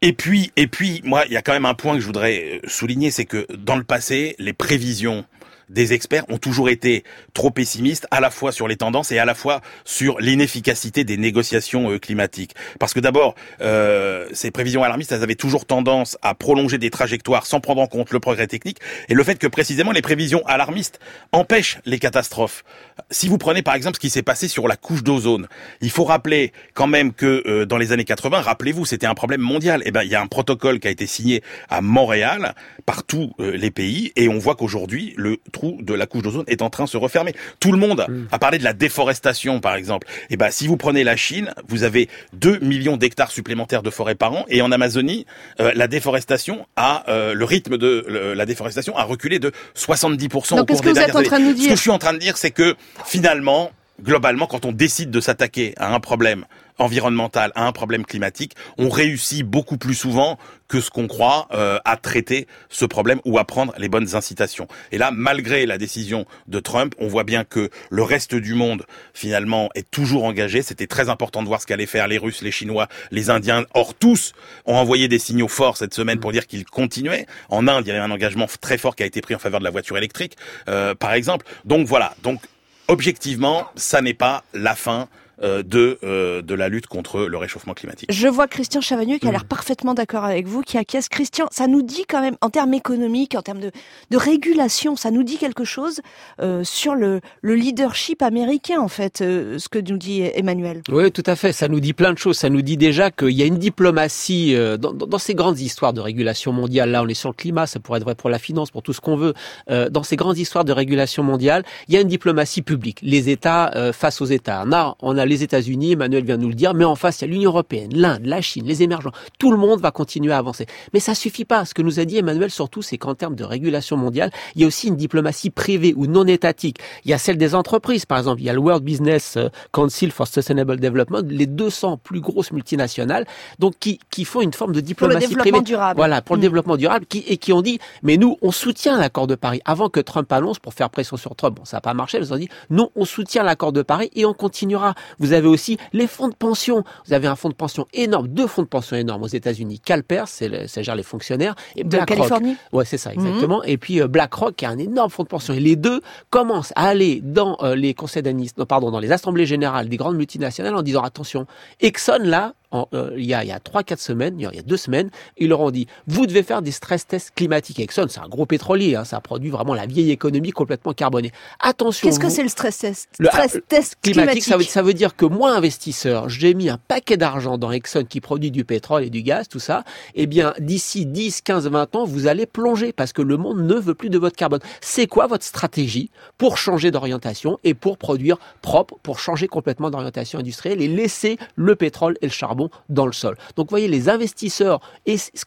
Et 0.00 0.12
puis, 0.12 0.52
et 0.56 0.66
puis, 0.66 1.00
moi, 1.04 1.24
il 1.26 1.32
y 1.32 1.36
a 1.36 1.42
quand 1.42 1.52
même 1.52 1.66
un 1.66 1.74
point 1.74 1.94
que 1.94 2.00
je 2.00 2.06
voudrais 2.06 2.60
euh, 2.62 2.68
souligner, 2.68 3.10
c'est 3.10 3.24
que 3.24 3.46
dans 3.56 3.76
le 3.76 3.84
passé, 3.84 4.34
les 4.38 4.52
prévisions 4.52 5.24
des 5.68 5.92
experts 5.92 6.24
ont 6.28 6.38
toujours 6.38 6.68
été 6.68 7.04
trop 7.32 7.50
pessimistes, 7.50 8.06
à 8.10 8.20
la 8.20 8.30
fois 8.30 8.52
sur 8.52 8.68
les 8.68 8.76
tendances 8.76 9.12
et 9.12 9.18
à 9.18 9.24
la 9.24 9.34
fois 9.34 9.60
sur 9.84 10.18
l'inefficacité 10.20 11.04
des 11.04 11.16
négociations 11.16 11.90
euh, 11.90 11.98
climatiques. 11.98 12.54
Parce 12.78 12.94
que 12.94 13.00
d'abord, 13.00 13.34
euh, 13.60 14.28
ces 14.32 14.50
prévisions 14.50 14.82
alarmistes, 14.82 15.12
elles 15.12 15.22
avaient 15.22 15.34
toujours 15.34 15.64
tendance 15.64 16.18
à 16.22 16.34
prolonger 16.34 16.78
des 16.78 16.90
trajectoires 16.90 17.46
sans 17.46 17.60
prendre 17.60 17.80
en 17.80 17.86
compte 17.86 18.12
le 18.12 18.20
progrès 18.20 18.46
technique 18.46 18.78
et 19.08 19.14
le 19.14 19.24
fait 19.24 19.36
que 19.36 19.46
précisément 19.46 19.92
les 19.92 20.02
prévisions 20.02 20.44
alarmistes 20.46 21.00
empêchent 21.32 21.78
les 21.84 21.98
catastrophes. 21.98 22.64
Si 23.10 23.28
vous 23.28 23.38
prenez 23.38 23.62
par 23.62 23.74
exemple 23.74 23.96
ce 23.96 24.00
qui 24.00 24.10
s'est 24.10 24.22
passé 24.22 24.48
sur 24.48 24.68
la 24.68 24.76
couche 24.76 25.02
d'ozone, 25.02 25.48
il 25.80 25.90
faut 25.90 26.04
rappeler 26.04 26.52
quand 26.74 26.86
même 26.86 27.12
que 27.12 27.42
euh, 27.46 27.66
dans 27.66 27.78
les 27.78 27.92
années 27.92 28.04
80, 28.04 28.40
rappelez-vous, 28.40 28.84
c'était 28.84 29.06
un 29.06 29.14
problème 29.14 29.40
mondial. 29.40 29.82
Et 29.82 29.88
eh 29.88 29.90
ben, 29.90 30.02
il 30.02 30.10
y 30.10 30.14
a 30.14 30.20
un 30.20 30.26
protocole 30.26 30.80
qui 30.80 30.88
a 30.88 30.90
été 30.90 31.06
signé 31.06 31.42
à 31.68 31.80
Montréal 31.80 32.54
par 32.86 33.04
tous 33.04 33.32
les 33.38 33.70
pays 33.70 34.12
et 34.16 34.28
on 34.28 34.38
voit 34.38 34.54
qu'aujourd'hui 34.54 35.14
le 35.16 35.38
trou 35.54 35.78
de 35.80 35.94
la 35.94 36.06
couche 36.06 36.22
d'ozone 36.22 36.44
est 36.46 36.60
en 36.60 36.68
train 36.68 36.84
de 36.84 36.88
se 36.90 36.98
refermer. 36.98 37.34
Tout 37.60 37.72
le 37.72 37.78
monde 37.78 38.04
mm. 38.06 38.24
a 38.30 38.38
parlé 38.38 38.58
de 38.58 38.64
la 38.64 38.74
déforestation, 38.74 39.60
par 39.60 39.74
exemple. 39.76 40.06
Et 40.24 40.34
eh 40.34 40.36
ben, 40.36 40.50
si 40.50 40.66
vous 40.66 40.76
prenez 40.76 41.04
la 41.04 41.16
Chine, 41.16 41.54
vous 41.68 41.84
avez 41.84 42.08
2 42.34 42.58
millions 42.58 42.98
d'hectares 42.98 43.30
supplémentaires 43.30 43.82
de 43.82 43.90
forêt 43.90 44.14
par 44.14 44.32
an, 44.32 44.44
et 44.48 44.60
en 44.60 44.70
Amazonie, 44.70 45.24
euh, 45.60 45.72
la 45.74 45.88
déforestation 45.88 46.66
a 46.76 47.04
euh, 47.08 47.32
le 47.32 47.44
rythme 47.44 47.78
de 47.78 48.34
la 48.36 48.46
déforestation 48.46 48.96
a 48.96 49.04
reculé 49.04 49.38
de 49.38 49.52
70% 49.76 50.60
au 50.60 50.66
cours 50.66 50.80
des 50.80 50.92
dernières 50.92 51.16
années. 51.32 51.54
Ce 51.56 51.68
que 51.68 51.76
je 51.76 51.80
suis 51.80 51.90
en 51.90 51.98
train 51.98 52.12
de 52.12 52.18
dire, 52.18 52.36
c'est 52.36 52.50
que 52.50 52.76
finalement, 53.06 53.70
globalement, 54.02 54.46
quand 54.46 54.64
on 54.64 54.72
décide 54.72 55.10
de 55.10 55.20
s'attaquer 55.20 55.74
à 55.76 55.94
un 55.94 56.00
problème 56.00 56.44
environnemental, 56.78 57.52
à 57.54 57.66
un 57.66 57.72
problème 57.72 58.04
climatique, 58.04 58.54
on 58.78 58.88
réussit 58.88 59.44
beaucoup 59.44 59.78
plus 59.78 59.94
souvent 59.94 60.38
que 60.68 60.80
ce 60.80 60.90
qu'on 60.90 61.06
croit 61.06 61.46
euh, 61.52 61.78
à 61.84 61.96
traiter 61.96 62.46
ce 62.68 62.84
problème 62.84 63.20
ou 63.24 63.38
à 63.38 63.44
prendre 63.44 63.74
les 63.78 63.88
bonnes 63.88 64.14
incitations. 64.16 64.66
Et 64.92 64.98
là, 64.98 65.10
malgré 65.12 65.66
la 65.66 65.78
décision 65.78 66.26
de 66.48 66.58
Trump, 66.58 66.94
on 66.98 67.06
voit 67.06 67.24
bien 67.24 67.44
que 67.44 67.70
le 67.90 68.02
reste 68.02 68.34
du 68.34 68.54
monde, 68.54 68.84
finalement, 69.12 69.68
est 69.74 69.88
toujours 69.90 70.24
engagé. 70.24 70.62
C'était 70.62 70.86
très 70.86 71.08
important 71.08 71.42
de 71.42 71.48
voir 71.48 71.60
ce 71.60 71.66
qu'allaient 71.66 71.86
faire 71.86 72.08
les 72.08 72.18
Russes, 72.18 72.42
les 72.42 72.50
Chinois, 72.50 72.88
les 73.10 73.30
Indiens. 73.30 73.64
Or, 73.74 73.94
tous 73.94 74.32
ont 74.66 74.74
envoyé 74.76 75.06
des 75.06 75.18
signaux 75.18 75.48
forts 75.48 75.76
cette 75.76 75.94
semaine 75.94 76.18
pour 76.18 76.32
dire 76.32 76.46
qu'ils 76.46 76.64
continuaient. 76.64 77.26
En 77.50 77.68
Inde, 77.68 77.84
il 77.86 77.88
y 77.88 77.90
avait 77.92 78.00
un 78.00 78.10
engagement 78.10 78.46
très 78.60 78.78
fort 78.78 78.96
qui 78.96 79.02
a 79.02 79.06
été 79.06 79.20
pris 79.20 79.34
en 79.34 79.38
faveur 79.38 79.60
de 79.60 79.64
la 79.64 79.70
voiture 79.70 79.96
électrique, 79.96 80.36
euh, 80.68 80.94
par 80.94 81.12
exemple. 81.12 81.46
Donc 81.64 81.86
voilà. 81.86 82.14
Donc 82.22 82.40
objectivement, 82.88 83.66
ça 83.76 84.02
n'est 84.02 84.14
pas 84.14 84.44
la 84.52 84.74
fin 84.74 85.08
de, 85.42 85.98
euh, 86.02 86.42
de 86.42 86.54
la 86.54 86.68
lutte 86.68 86.86
contre 86.86 87.22
le 87.22 87.36
réchauffement 87.36 87.74
climatique. 87.74 88.10
Je 88.12 88.28
vois 88.28 88.48
Christian 88.48 88.80
Chavagneux 88.80 89.18
qui 89.18 89.28
a 89.28 89.32
l'air 89.32 89.44
mm. 89.44 89.48
parfaitement 89.48 89.94
d'accord 89.94 90.24
avec 90.24 90.46
vous, 90.46 90.62
qui 90.62 90.76
acquiesce. 90.78 91.08
Christian, 91.08 91.46
ça 91.50 91.66
nous 91.66 91.82
dit 91.82 92.04
quand 92.08 92.20
même, 92.20 92.36
en 92.40 92.50
termes 92.50 92.74
économiques, 92.74 93.34
en 93.34 93.42
termes 93.42 93.60
de, 93.60 93.70
de 94.10 94.16
régulation, 94.16 94.96
ça 94.96 95.10
nous 95.10 95.22
dit 95.22 95.38
quelque 95.38 95.64
chose 95.64 96.00
euh, 96.40 96.62
sur 96.64 96.94
le, 96.94 97.20
le 97.40 97.54
leadership 97.54 98.22
américain, 98.22 98.80
en 98.80 98.88
fait, 98.88 99.18
ce 99.18 99.68
que 99.68 99.78
nous 99.78 99.98
dit 99.98 100.22
Emmanuel. 100.22 100.82
Oui, 100.90 101.10
tout 101.10 101.22
à 101.26 101.36
fait. 101.36 101.52
Ça 101.52 101.68
nous 101.68 101.80
dit 101.80 101.92
plein 101.92 102.12
de 102.12 102.18
choses. 102.18 102.38
Ça 102.38 102.50
nous 102.50 102.62
dit 102.62 102.76
déjà 102.76 103.10
qu'il 103.10 103.30
y 103.30 103.42
a 103.42 103.46
une 103.46 103.58
diplomatie 103.58 104.54
dans, 104.78 104.92
dans, 104.92 105.18
ces 105.18 105.34
grandes 105.34 105.60
histoires 105.60 105.92
de 105.92 106.00
régulation 106.00 106.52
mondiale. 106.52 106.90
Là, 106.90 107.02
on 107.02 107.08
est 107.08 107.14
sur 107.14 107.30
le 107.30 107.34
climat, 107.34 107.66
ça 107.66 107.80
pourrait 107.80 107.98
être 107.98 108.04
vrai 108.04 108.14
pour 108.14 108.30
la 108.30 108.38
finance, 108.38 108.70
pour 108.70 108.82
tout 108.82 108.92
ce 108.92 109.00
qu'on 109.00 109.16
veut. 109.16 109.34
dans 109.68 110.02
ces 110.02 110.16
grandes 110.16 110.38
histoires 110.38 110.64
de 110.64 110.72
régulation 110.72 111.22
mondiale, 111.22 111.64
il 111.88 111.94
y 111.94 111.96
a 111.96 112.00
une 112.00 112.08
diplomatie 112.08 112.62
publique. 112.62 112.98
Les 113.02 113.30
États 113.30 113.92
face 113.92 114.20
aux 114.20 114.26
États. 114.26 114.64
On 115.00 115.14
on 115.14 115.18
a 115.18 115.23
les 115.24 115.42
États-Unis, 115.42 115.92
Emmanuel 115.92 116.24
vient 116.24 116.36
nous 116.36 116.48
le 116.48 116.54
dire, 116.54 116.74
mais 116.74 116.84
en 116.84 116.94
face, 116.94 117.20
il 117.20 117.24
y 117.26 117.30
a 117.30 117.32
l'Union 117.32 117.50
européenne, 117.50 117.90
l'Inde, 117.92 118.24
la 118.24 118.40
Chine, 118.40 118.66
les 118.66 118.82
émergents. 118.82 119.12
Tout 119.38 119.50
le 119.50 119.56
monde 119.56 119.80
va 119.80 119.90
continuer 119.90 120.32
à 120.32 120.38
avancer. 120.38 120.66
Mais 120.92 121.00
ça 121.00 121.14
suffit 121.14 121.44
pas. 121.44 121.64
Ce 121.64 121.74
que 121.74 121.82
nous 121.82 122.00
a 122.00 122.04
dit 122.04 122.18
Emmanuel 122.18 122.50
surtout, 122.50 122.82
c'est 122.82 122.98
qu'en 122.98 123.14
termes 123.14 123.34
de 123.34 123.44
régulation 123.44 123.96
mondiale, 123.96 124.30
il 124.54 124.62
y 124.62 124.64
a 124.64 124.66
aussi 124.66 124.88
une 124.88 124.96
diplomatie 124.96 125.50
privée 125.50 125.94
ou 125.96 126.06
non 126.06 126.26
étatique. 126.26 126.78
Il 127.04 127.10
y 127.10 127.14
a 127.14 127.18
celle 127.18 127.36
des 127.36 127.54
entreprises, 127.54 128.06
par 128.06 128.18
exemple. 128.18 128.40
Il 128.40 128.44
y 128.44 128.50
a 128.50 128.52
le 128.52 128.60
World 128.60 128.84
Business 128.84 129.36
euh, 129.36 129.48
Council 129.72 130.10
for 130.10 130.26
Sustainable 130.26 130.78
Development, 130.78 131.22
les 131.26 131.46
200 131.46 131.98
plus 131.98 132.20
grosses 132.20 132.52
multinationales, 132.52 133.26
donc 133.58 133.74
qui, 133.78 133.98
qui 134.10 134.24
font 134.24 134.40
une 134.40 134.52
forme 134.52 134.72
de 134.72 134.80
diplomatie 134.80 135.26
pour 135.26 135.36
le 135.36 135.42
développement 135.42 135.62
durable. 135.62 135.96
Voilà, 135.96 136.22
pour 136.22 136.36
le 136.36 136.40
mm. 136.40 136.42
développement 136.42 136.76
durable, 136.76 137.06
qui, 137.06 137.18
et 137.26 137.36
qui 137.36 137.52
ont 137.52 137.62
dit, 137.62 137.78
mais 138.02 138.16
nous, 138.16 138.36
on 138.42 138.52
soutient 138.52 138.98
l'accord 138.98 139.26
de 139.26 139.34
Paris. 139.34 139.60
Avant 139.64 139.88
que 139.88 140.00
Trump 140.00 140.30
annonce, 140.32 140.58
pour 140.58 140.74
faire 140.74 140.90
pression 140.90 141.16
sur 141.16 141.34
Trump, 141.36 141.56
bon, 141.56 141.64
ça 141.64 141.76
n'a 141.78 141.80
pas 141.80 141.94
marché, 141.94 142.18
ils 142.18 142.32
ont 142.32 142.36
dit, 142.36 142.48
non, 142.70 142.90
on 142.96 143.04
soutient 143.04 143.42
l'accord 143.42 143.72
de 143.72 143.82
Paris 143.82 144.10
et 144.14 144.24
on 144.24 144.34
continuera. 144.34 144.94
Vous 145.18 145.32
avez 145.32 145.48
aussi 145.48 145.78
les 145.92 146.06
fonds 146.06 146.28
de 146.28 146.34
pension. 146.34 146.84
Vous 147.06 147.12
avez 147.12 147.26
un 147.26 147.36
fonds 147.36 147.48
de 147.48 147.54
pension 147.54 147.86
énorme, 147.92 148.28
deux 148.28 148.46
fonds 148.46 148.62
de 148.62 148.68
pension 148.68 148.96
énormes 148.96 149.22
aux 149.22 149.28
États-Unis. 149.28 149.80
Calper, 149.80 150.24
c'est 150.26 150.66
ça 150.66 150.82
gère 150.82 150.94
les 150.94 151.02
fonctionnaires, 151.02 151.54
et 151.76 151.84
BlackRock. 151.84 152.18
Californie. 152.18 152.56
Ouais, 152.72 152.84
c'est 152.84 152.98
ça 152.98 153.12
exactement. 153.12 153.58
Mhm. 153.58 153.68
Et 153.68 153.78
puis 153.78 154.00
euh, 154.00 154.08
BlackRock 154.08 154.56
qui 154.56 154.66
a 154.66 154.70
un 154.70 154.78
énorme 154.78 155.10
fonds 155.10 155.22
de 155.22 155.28
pension. 155.28 155.54
Et 155.54 155.60
les 155.60 155.76
deux 155.76 156.00
commencent 156.30 156.72
à 156.76 156.88
aller 156.88 157.20
dans 157.22 157.56
euh, 157.62 157.74
les 157.74 157.94
conseils 157.94 158.22
d'administration, 158.22 158.66
pardon, 158.66 158.90
dans 158.90 159.00
les 159.00 159.12
assemblées 159.12 159.46
générales 159.46 159.88
des 159.88 159.96
grandes 159.96 160.16
multinationales 160.16 160.74
en 160.74 160.82
disant 160.82 161.02
attention, 161.02 161.46
Exxon 161.80 162.18
là, 162.20 162.54
euh, 162.92 163.12
il 163.16 163.24
y 163.24 163.34
a, 163.34 163.44
il 163.44 163.48
y 163.48 163.52
a 163.52 163.58
3-4 163.58 163.98
semaines, 163.98 164.34
il 164.38 164.42
y 164.42 164.58
a 164.58 164.62
2 164.62 164.76
semaines, 164.76 165.10
ils 165.38 165.48
leur 165.48 165.60
ont 165.60 165.70
dit, 165.70 165.86
vous 166.06 166.26
devez 166.26 166.42
faire 166.42 166.62
des 166.62 166.72
stress 166.72 167.06
tests 167.06 167.32
climatiques. 167.34 167.80
Exxon, 167.80 168.06
c'est 168.08 168.20
un 168.20 168.28
gros 168.28 168.46
pétrolier, 168.46 168.96
hein, 168.96 169.04
ça 169.04 169.20
produit 169.20 169.50
vraiment 169.50 169.74
la 169.74 169.86
vieille 169.86 170.10
économie 170.10 170.50
complètement 170.50 170.92
carbonée. 170.92 171.32
Attention. 171.60 172.08
Qu'est-ce 172.08 172.20
que 172.20 172.28
c'est 172.28 172.42
le 172.42 172.48
stress 172.48 172.78
test? 172.78 173.08
Le 173.18 173.28
stress 173.28 173.58
test 173.68 173.96
climatique, 174.02 174.44
Ça, 174.44 174.56
veut, 174.56 174.64
ça 174.64 174.82
veut 174.82 174.94
dire 174.94 175.16
que 175.16 175.24
moi, 175.24 175.54
investisseur, 175.54 176.28
j'ai 176.28 176.54
mis 176.54 176.68
un 176.68 176.78
paquet 176.78 177.16
d'argent 177.16 177.58
dans 177.58 177.70
Exxon 177.70 178.04
qui 178.04 178.20
produit 178.20 178.50
du 178.50 178.64
pétrole 178.64 179.04
et 179.04 179.10
du 179.10 179.22
gaz, 179.22 179.48
tout 179.48 179.60
ça. 179.60 179.84
Eh 180.14 180.26
bien, 180.26 180.54
d'ici 180.58 181.06
10, 181.06 181.42
15, 181.42 181.68
20 181.68 181.96
ans, 181.96 182.04
vous 182.04 182.26
allez 182.26 182.46
plonger 182.46 182.92
parce 182.92 183.12
que 183.12 183.22
le 183.22 183.36
monde 183.36 183.60
ne 183.60 183.74
veut 183.74 183.94
plus 183.94 184.10
de 184.10 184.18
votre 184.18 184.36
carbone. 184.36 184.60
C'est 184.80 185.06
quoi 185.06 185.26
votre 185.26 185.44
stratégie 185.44 186.10
pour 186.38 186.58
changer 186.58 186.90
d'orientation 186.90 187.58
et 187.64 187.74
pour 187.74 187.98
produire 187.98 188.38
propre, 188.62 188.96
pour 189.02 189.18
changer 189.18 189.48
complètement 189.48 189.90
d'orientation 189.90 190.38
industrielle 190.38 190.82
et 190.82 190.88
laisser 190.88 191.38
le 191.56 191.76
pétrole 191.76 192.16
et 192.20 192.26
le 192.26 192.32
charbon 192.32 192.63
dans 192.88 193.06
le 193.06 193.12
sol. 193.12 193.36
Donc 193.56 193.66
vous 193.66 193.70
voyez, 193.70 193.88
les 193.88 194.08
investisseurs 194.08 194.80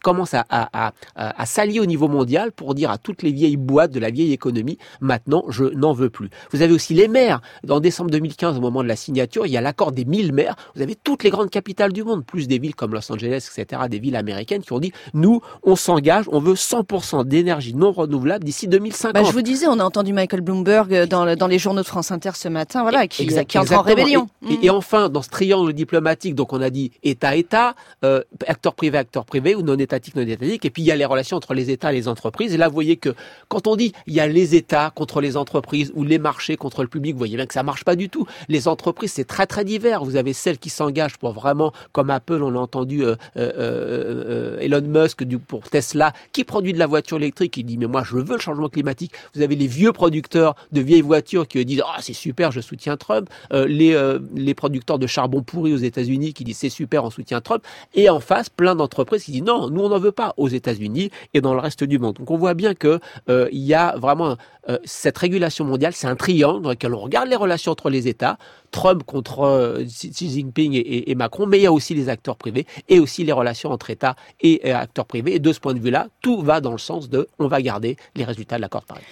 commencent 0.02 0.34
à, 0.34 0.46
à, 0.50 1.46
s'allier 1.46 1.80
au 1.80 1.86
niveau 1.86 2.08
mondial 2.08 2.52
pour 2.52 2.76
dire 2.76 2.92
à 2.92 2.98
toutes 2.98 3.24
les 3.24 3.32
vieilles 3.32 3.58
boîtes 3.58 3.92
de 3.92 4.00
la 4.00 4.10
vieille 4.10 4.34
économie, 4.34 4.78
maintenant 5.02 5.44
je 5.50 5.66
n'en 5.66 5.94
veux 5.94 6.10
plus. 6.10 6.30
Vous 6.52 6.62
avez 6.62 6.74
aussi 6.74 6.94
les 6.94 7.08
maires. 7.08 7.42
En 7.70 7.80
décembre 7.80 8.12
2015, 8.12 8.58
au 8.58 8.62
moment 8.62 8.84
de 8.84 8.88
la 8.88 8.96
signature, 8.96 9.46
il 9.46 9.52
y 9.52 9.58
a 9.58 9.62
l'accord 9.62 9.92
des 9.92 10.06
1000 10.06 10.34
maires. 10.34 10.56
Vous 10.76 10.82
avez 10.82 10.96
toutes 10.96 11.24
les 11.24 11.30
grandes 11.30 11.50
capitales 11.50 11.94
du 11.94 12.04
monde, 12.04 12.26
plus 12.26 12.48
des 12.48 12.60
villes 12.60 12.76
comme 12.76 12.94
Los 12.94 13.12
Angeles, 13.12 13.50
etc., 13.56 13.84
des 13.90 14.00
villes 14.00 14.16
américaines 14.16 14.62
qui 14.62 14.74
ont 14.74 14.80
dit, 14.80 14.92
nous, 15.14 15.42
on 15.64 15.76
s'engage, 15.76 16.26
on 16.32 16.40
veut 16.40 16.54
100% 16.54 17.26
d'énergie 17.26 17.74
non 17.74 17.92
renouvelable 17.92 18.44
d'ici 18.44 18.68
2050. 18.68 19.14
Bah, 19.14 19.24
je 19.24 19.32
vous 19.32 19.42
disais, 19.42 19.68
on 19.68 19.80
a 19.80 19.84
entendu 19.84 20.14
Michael 20.14 20.42
Bloomberg 20.42 20.94
euh, 20.94 21.06
dans, 21.06 21.36
dans 21.36 21.48
les 21.48 21.60
journaux 21.60 21.82
de 21.82 21.88
France 21.88 22.12
Inter 22.12 22.32
ce 22.36 22.48
matin, 22.48 22.82
voilà, 22.82 23.08
qui, 23.08 23.28
qui 23.28 23.58
entre 23.58 23.74
en 23.74 23.82
rébellion. 23.82 24.28
Et, 24.50 24.66
et, 24.66 24.70
enfin, 24.70 25.10
dans 25.10 25.22
ce 25.22 25.30
triangle 25.30 25.74
diplomatique, 25.74 26.36
donc 26.36 26.54
on 26.54 26.62
a 26.62 26.70
dit 26.70 26.92
État-État, 27.10 27.76
euh, 28.04 28.22
acteur 28.48 28.74
privé, 28.74 28.98
acteur 28.98 29.26
privé, 29.26 29.56
ou 29.56 29.62
non 29.62 29.78
étatique, 29.78 30.16
non 30.16 30.22
étatique. 30.22 30.66
Et 30.66 30.70
puis 30.70 30.82
il 30.82 30.86
y 30.86 30.92
a 30.92 30.96
les 30.96 31.06
relations 31.06 31.38
entre 31.38 31.54
les 31.54 31.70
États 31.72 31.92
et 31.92 31.96
les 31.96 32.08
entreprises. 32.08 32.54
Et 32.54 32.58
là, 32.58 32.68
vous 32.68 32.74
voyez 32.74 32.98
que 32.98 33.14
quand 33.48 33.68
on 33.68 33.76
dit 33.76 33.94
il 34.06 34.14
y 34.14 34.20
a 34.20 34.28
les 34.28 34.56
États 34.56 34.92
contre 34.92 35.22
les 35.22 35.38
entreprises 35.38 35.92
ou 35.96 36.04
les 36.04 36.20
marchés 36.20 36.58
contre 36.58 36.82
le 36.82 36.88
public, 36.88 37.14
vous 37.14 37.20
voyez 37.20 37.36
bien 37.36 37.46
que 37.46 37.54
ça 37.54 37.64
marche 37.64 37.84
pas 37.84 37.96
du 37.96 38.10
tout. 38.10 38.28
Les 38.50 38.68
entreprises, 38.68 39.14
c'est 39.14 39.26
très 39.28 39.46
très 39.46 39.64
divers. 39.64 40.04
Vous 40.04 40.16
avez 40.16 40.34
celles 40.34 40.58
qui 40.58 40.70
s'engagent 40.70 41.18
pour 41.18 41.32
vraiment, 41.34 41.72
comme 41.92 42.10
Apple, 42.10 42.42
on 42.42 42.56
a 42.56 42.60
entendu 42.60 43.04
euh, 43.04 43.16
euh, 43.38 44.60
Elon 44.60 44.82
Musk 44.82 45.24
pour 45.48 45.70
Tesla, 45.70 46.14
qui 46.32 46.44
produit 46.44 46.74
de 46.74 46.80
la 46.80 46.88
voiture 46.88 47.18
électrique, 47.18 47.58
il 47.58 47.64
dit 47.64 47.78
mais 47.78 47.88
moi 47.88 48.04
je 48.04 48.16
veux 48.16 48.36
le 48.36 48.40
changement 48.40 48.70
climatique. 48.70 49.14
Vous 49.34 49.42
avez 49.42 49.56
les 49.56 49.68
vieux 49.68 49.92
producteurs 49.92 50.56
de 50.72 50.82
vieilles 50.82 51.02
voitures 51.02 51.48
qui 51.48 51.64
disent 51.66 51.84
ah 51.86 51.98
c'est 52.02 52.14
super, 52.14 52.52
je 52.52 52.62
soutiens 52.62 52.98
Trump. 52.98 53.30
les 53.52 53.98
les 54.36 54.54
producteurs 54.54 55.00
de 55.00 55.08
charbon 55.08 55.42
pourri 55.44 55.74
aux 55.74 55.78
États-Unis 55.78 56.34
qui 56.34 56.44
disent 56.44 56.58
c'est 56.58 56.70
super, 56.70 56.87
on 56.94 57.10
soutient 57.10 57.42
Trump. 57.42 57.64
Et 57.94 58.10
en 58.10 58.20
face, 58.20 58.50
plein 58.50 58.76
d'entreprises 58.76 59.24
qui 59.24 59.32
disent 59.32 59.44
non, 59.44 59.70
nous 59.70 59.82
on 59.82 59.90
n'en 59.90 60.00
veut 60.00 60.12
pas 60.12 60.34
aux 60.38 60.48
États-Unis 60.48 61.12
et 61.34 61.42
dans 61.42 61.54
le 61.54 61.60
reste 61.60 61.84
du 61.84 62.00
monde. 62.00 62.16
Donc 62.16 62.32
on 62.32 62.38
voit 62.38 62.54
bien 62.54 62.74
que 62.74 63.00
il 63.28 63.60
y 63.60 63.74
a 63.74 63.96
vraiment 63.98 64.38
cette 64.84 65.18
régulation 65.18 65.66
mondiale, 65.66 65.94
c'est 65.94 66.08
un 66.08 66.16
triangle 66.16 66.62
dans 66.62 66.70
lequel 66.70 66.94
on 66.94 67.00
regarde 67.00 67.30
les 67.30 67.36
relations 67.36 67.72
entre 67.72 67.90
les 67.90 68.08
États, 68.08 68.38
Trump 68.72 69.04
contre 69.04 69.82
Xi 69.86 70.30
Jinping 70.30 70.74
et, 70.74 71.16
Macron, 71.16 71.46
mais 71.46 71.60
il 71.60 71.64
y 71.64 71.68
a 71.68 71.72
aussi 71.72 71.94
les 71.94 72.10
acteurs 72.10 72.36
privés 72.36 72.66
et 72.90 73.00
aussi 73.00 73.24
les 73.24 73.32
relations 73.32 73.72
entre 73.72 73.90
États 73.90 74.16
et 74.42 74.72
acteurs 74.72 75.06
privés. 75.06 75.36
Et 75.36 75.40
de 75.40 75.54
ce 75.54 75.60
point 75.60 75.74
de 75.74 75.80
vue-là, 75.80 76.08
tout 76.22 76.42
va 76.42 76.62
dans 76.62 76.72
le 76.72 76.78
sens 76.78 77.10
de 77.10 77.28
on 77.40 77.48
va 77.48 77.62
garder 77.62 77.98
les 78.16 78.24
résultats 78.24 78.58
de 78.58 78.62
l'accord 78.62 78.82
de 78.82 78.88
Paris. 78.88 79.04